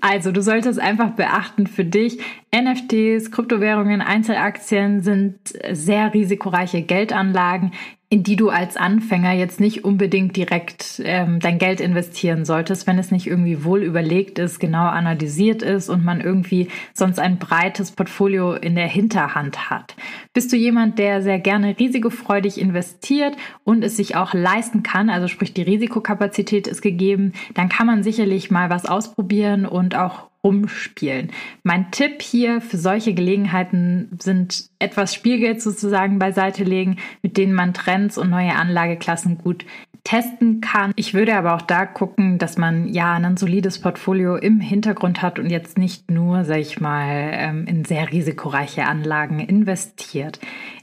Also, 0.00 0.32
du 0.32 0.42
solltest 0.42 0.80
einfach 0.80 1.10
beachten 1.10 1.66
für 1.66 1.84
dich, 1.84 2.18
NFTs, 2.54 3.30
Kryptowährungen, 3.30 4.00
Einzelaktien 4.00 5.02
sind 5.02 5.38
sehr 5.72 6.14
risikoreiche 6.14 6.82
Geldanlagen, 6.82 7.72
in 8.12 8.24
die 8.24 8.34
du 8.34 8.48
als 8.48 8.76
Anfänger 8.76 9.32
jetzt 9.34 9.60
nicht 9.60 9.84
unbedingt 9.84 10.34
direkt 10.34 11.00
ähm, 11.04 11.38
dein 11.38 11.58
Geld 11.58 11.80
investieren 11.80 12.44
solltest, 12.44 12.88
wenn 12.88 12.98
es 12.98 13.12
nicht 13.12 13.28
irgendwie 13.28 13.64
wohl 13.64 13.84
überlegt 13.84 14.40
ist, 14.40 14.58
genau 14.58 14.86
analysiert 14.86 15.62
ist 15.62 15.88
und 15.88 16.04
man 16.04 16.20
irgendwie 16.20 16.66
sonst 16.92 17.20
ein 17.20 17.38
breites 17.38 17.92
Portfolio 17.92 18.54
in 18.54 18.74
der 18.74 18.88
Hinterhand 18.88 19.70
hat. 19.70 19.94
Bist 20.32 20.52
du 20.52 20.56
jemand, 20.56 20.98
der 20.98 21.22
sehr 21.22 21.38
gerne 21.38 21.78
risikofreudig 21.78 22.60
investiert 22.60 23.36
und 23.62 23.84
es 23.84 23.96
sich 23.96 24.16
auch 24.16 24.34
leisten 24.34 24.82
kann, 24.82 25.08
also 25.08 25.28
sprich 25.28 25.54
die 25.54 25.62
Risikokapazität 25.62 26.66
ist 26.66 26.82
gegeben, 26.82 27.32
dann 27.54 27.68
kann 27.68 27.86
man 27.86 28.02
sicherlich 28.02 28.50
mal 28.50 28.70
was 28.70 28.86
ausprobieren 28.86 29.66
und 29.66 29.94
auch 29.94 30.29
rumspielen. 30.44 31.30
Mein 31.62 31.90
Tipp 31.90 32.22
hier 32.22 32.60
für 32.60 32.78
solche 32.78 33.14
Gelegenheiten 33.14 34.16
sind 34.20 34.70
etwas 34.78 35.14
Spielgeld 35.14 35.60
sozusagen 35.60 36.18
beiseite 36.18 36.64
legen, 36.64 36.96
mit 37.22 37.36
denen 37.36 37.52
man 37.52 37.74
Trends 37.74 38.16
und 38.16 38.30
neue 38.30 38.54
Anlageklassen 38.54 39.38
gut 39.38 39.64
testen 40.04 40.60
kann. 40.60 40.92
Ich 40.96 41.14
würde 41.14 41.36
aber 41.36 41.54
auch 41.54 41.62
da 41.62 41.84
gucken, 41.84 42.38
dass 42.38 42.56
man 42.56 42.88
ja 42.88 43.14
ein 43.14 43.36
solides 43.36 43.80
Portfolio 43.80 44.36
im 44.36 44.60
Hintergrund 44.60 45.22
hat 45.22 45.38
und 45.38 45.50
jetzt 45.50 45.78
nicht 45.78 46.10
nur, 46.10 46.44
sag 46.44 46.58
ich 46.58 46.80
mal, 46.80 47.30
ähm, 47.32 47.66
in 47.66 47.84
sehr 47.84 48.10
risikoreiche 48.10 48.86
Anlagen 48.86 49.40
investiert. 49.40 50.40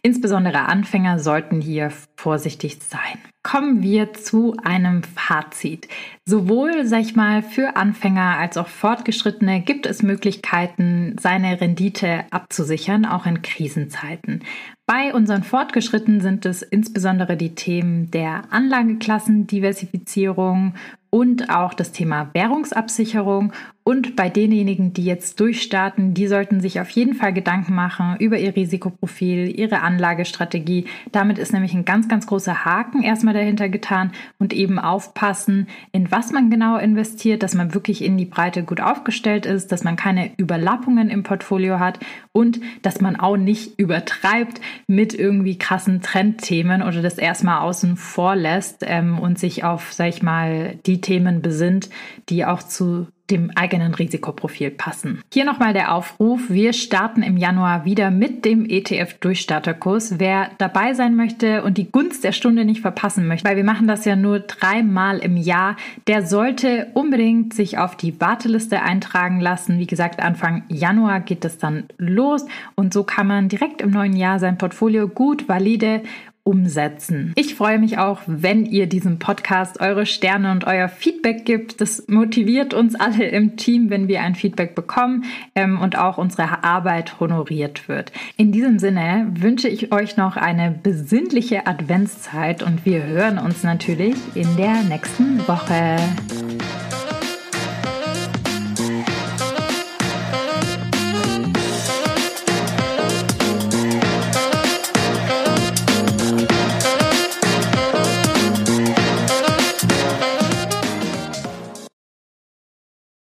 Insbesondere 0.08 0.70
Anfänger 0.70 1.20
sollten 1.20 1.60
hier 1.60 1.92
vorsichtig 2.16 2.80
sein 2.82 3.20
kommen 3.48 3.82
wir 3.82 4.14
zu 4.14 4.56
einem 4.62 5.02
Fazit. 5.04 5.88
Sowohl, 6.26 6.86
sag 6.86 7.00
ich 7.00 7.16
mal, 7.16 7.42
für 7.42 7.78
Anfänger 7.78 8.38
als 8.38 8.58
auch 8.58 8.68
Fortgeschrittene 8.68 9.62
gibt 9.62 9.86
es 9.86 10.04
Möglichkeiten, 10.04 11.16
seine 11.18 11.62
Rendite 11.62 12.26
abzusichern, 12.30 13.06
auch 13.06 13.26
in 13.26 13.42
Krisenzeiten. 13.42 14.44
Bei 14.86 15.14
unseren 15.14 15.44
Fortgeschrittenen 15.44 16.20
sind 16.20 16.46
es 16.46 16.62
insbesondere 16.62 17.38
die 17.38 17.56
Themen 17.56 18.12
der 18.12 18.42
Anlageklassendiversifizierung 18.50 20.74
und 21.10 21.50
auch 21.50 21.74
das 21.74 21.94
Thema 21.94 22.32
Währungsabsicherung. 22.34 23.54
Und 23.88 24.18
bei 24.18 24.28
denjenigen, 24.28 24.92
die 24.92 25.06
jetzt 25.06 25.40
durchstarten, 25.40 26.14
die 26.14 26.28
sollten 26.28 26.60
sich 26.60 26.82
auf 26.82 26.90
jeden 26.90 27.14
Fall 27.14 27.32
Gedanken 27.32 27.74
machen 27.74 28.18
über 28.20 28.38
ihr 28.38 28.54
Risikoprofil, 28.54 29.58
ihre 29.58 29.80
Anlagestrategie. 29.80 30.88
Damit 31.14 31.38
ist 31.38 31.54
nämlich 31.54 31.74
ein 31.74 31.86
ganz, 31.86 32.10
ganz 32.10 32.28
großer 32.28 32.66
Haken 32.66 33.02
erstmal 33.02 33.34
dahinter 33.34 33.70
getan 33.70 34.12
und 34.40 34.52
eben 34.52 34.78
aufpassen, 34.78 35.70
in 35.94 36.12
was 36.12 36.34
man 36.34 36.50
genau 36.50 36.76
investiert, 36.76 37.44
dass 37.44 37.56
man 37.56 37.74
wirklich 37.74 38.04
in 38.04 38.18
die 38.18 38.26
Breite 38.26 38.64
gut 38.64 38.82
aufgestellt 38.82 39.46
ist, 39.46 39.72
dass 39.72 39.86
man 39.86 39.96
keine 39.96 40.32
Überlappungen 40.36 41.10
im 41.10 41.24
Portfolio 41.24 41.80
hat 41.80 41.98
und 42.34 42.60
dass 42.82 43.00
man 43.00 43.16
auch 43.16 43.38
nicht 43.38 43.80
übertreibt 43.80 44.60
mit 44.88 45.14
irgendwie 45.14 45.58
krassen 45.58 46.02
Trendthemen 46.02 46.82
oder 46.82 47.02
das 47.02 47.18
erstmal 47.18 47.62
außen 47.62 47.96
vor 47.96 48.36
lässt 48.36 48.84
ähm, 48.86 49.18
und 49.18 49.40
sich 49.40 49.64
auf, 49.64 49.94
sag 49.94 50.10
ich 50.10 50.22
mal, 50.22 50.76
die 50.86 51.00
Themen 51.00 51.42
besinnt, 51.42 51.90
die 52.28 52.44
auch 52.44 52.62
zu 52.62 53.08
dem 53.30 53.52
eigenen 53.56 53.94
Risikoprofil 53.94 54.72
passen. 54.72 55.22
Hier 55.34 55.46
nochmal 55.46 55.74
der 55.74 55.94
Aufruf. 55.94 56.50
Wir 56.50 56.74
starten 56.74 57.24
im 57.24 57.38
Januar 57.38 57.86
wieder 57.86 58.12
mit 58.12 58.46
dem 58.46 58.66
ETF-Durchstarterkurs. 58.66 60.20
Wer 60.20 60.52
dabei 60.58 60.94
sein 60.94 61.16
möchte 61.16 61.64
und 61.64 61.78
die 61.78 61.92
Gunst 61.92 62.24
der 62.24 62.32
Stunde 62.32 62.66
nicht 62.66 62.82
verpassen 62.82 63.28
möchte, 63.28 63.48
weil 63.48 63.58
wir 63.58 63.64
machen 63.64 63.88
das 63.88 64.06
ja 64.06 64.16
nur 64.16 64.40
dreimal 64.40 65.20
im 65.20 65.38
Jahr, 65.38 65.76
der 66.08 66.26
sollte 66.26 66.88
unbedingt 66.94 67.54
sich 67.54 67.78
auf 67.78 67.96
die 67.96 68.20
Warteliste 68.22 68.82
eintragen 68.82 69.40
lassen. 69.40 69.80
Wie 69.80 69.88
gesagt, 69.88 70.22
Anfang 70.22 70.64
Januar 70.70 71.20
geht 71.20 71.44
es 71.46 71.58
dann 71.58 71.86
los 71.98 72.46
und 72.76 72.94
so 72.94 73.04
kann 73.04 73.28
man 73.28 73.50
direkt 73.50 73.82
im 73.82 73.92
neuen 73.92 74.16
Jahr 74.16 74.40
sein 74.40 74.58
Portfolio 74.58 75.08
gut, 75.08 75.48
valide 75.50 76.02
umsetzen. 76.48 77.34
Ich 77.36 77.56
freue 77.56 77.78
mich 77.78 77.98
auch, 77.98 78.22
wenn 78.26 78.66
ihr 78.66 78.88
diesem 78.88 79.20
Podcast 79.20 79.82
eure 79.82 80.06
Sterne 80.06 80.54
und 80.54 80.66
euer 80.66 80.88
Feedback 80.88 81.44
gibt. 81.44 81.82
Das 81.82 82.08
motiviert 82.08 82.74
uns 82.74 82.96
alle 82.96 83.28
im 83.28 83.58
Team, 83.58 83.90
wenn 83.90 84.08
wir 84.08 84.22
ein 84.22 84.34
Feedback 84.34 84.74
bekommen 84.74 85.26
ähm, 85.56 85.80
und 85.82 85.98
auch 85.98 86.18
unsere 86.18 86.64
Arbeit 86.64 87.20
honoriert 87.20 87.90
wird. 87.90 88.14
In 88.38 88.54
diesem 88.54 88.80
Sinne 88.80 89.28
wünsche 89.38 89.68
ich 89.68 89.92
euch 89.92 90.16
noch 90.16 90.38
eine 90.38 90.72
besinnliche 90.72 91.68
Adventszeit 91.68 92.64
und 92.64 92.86
wir 92.86 93.04
hören 93.04 93.40
uns 93.40 93.64
natürlich 93.64 94.16
in 94.34 94.56
der 94.56 94.84
nächsten 94.84 95.46
Woche. 95.50 95.98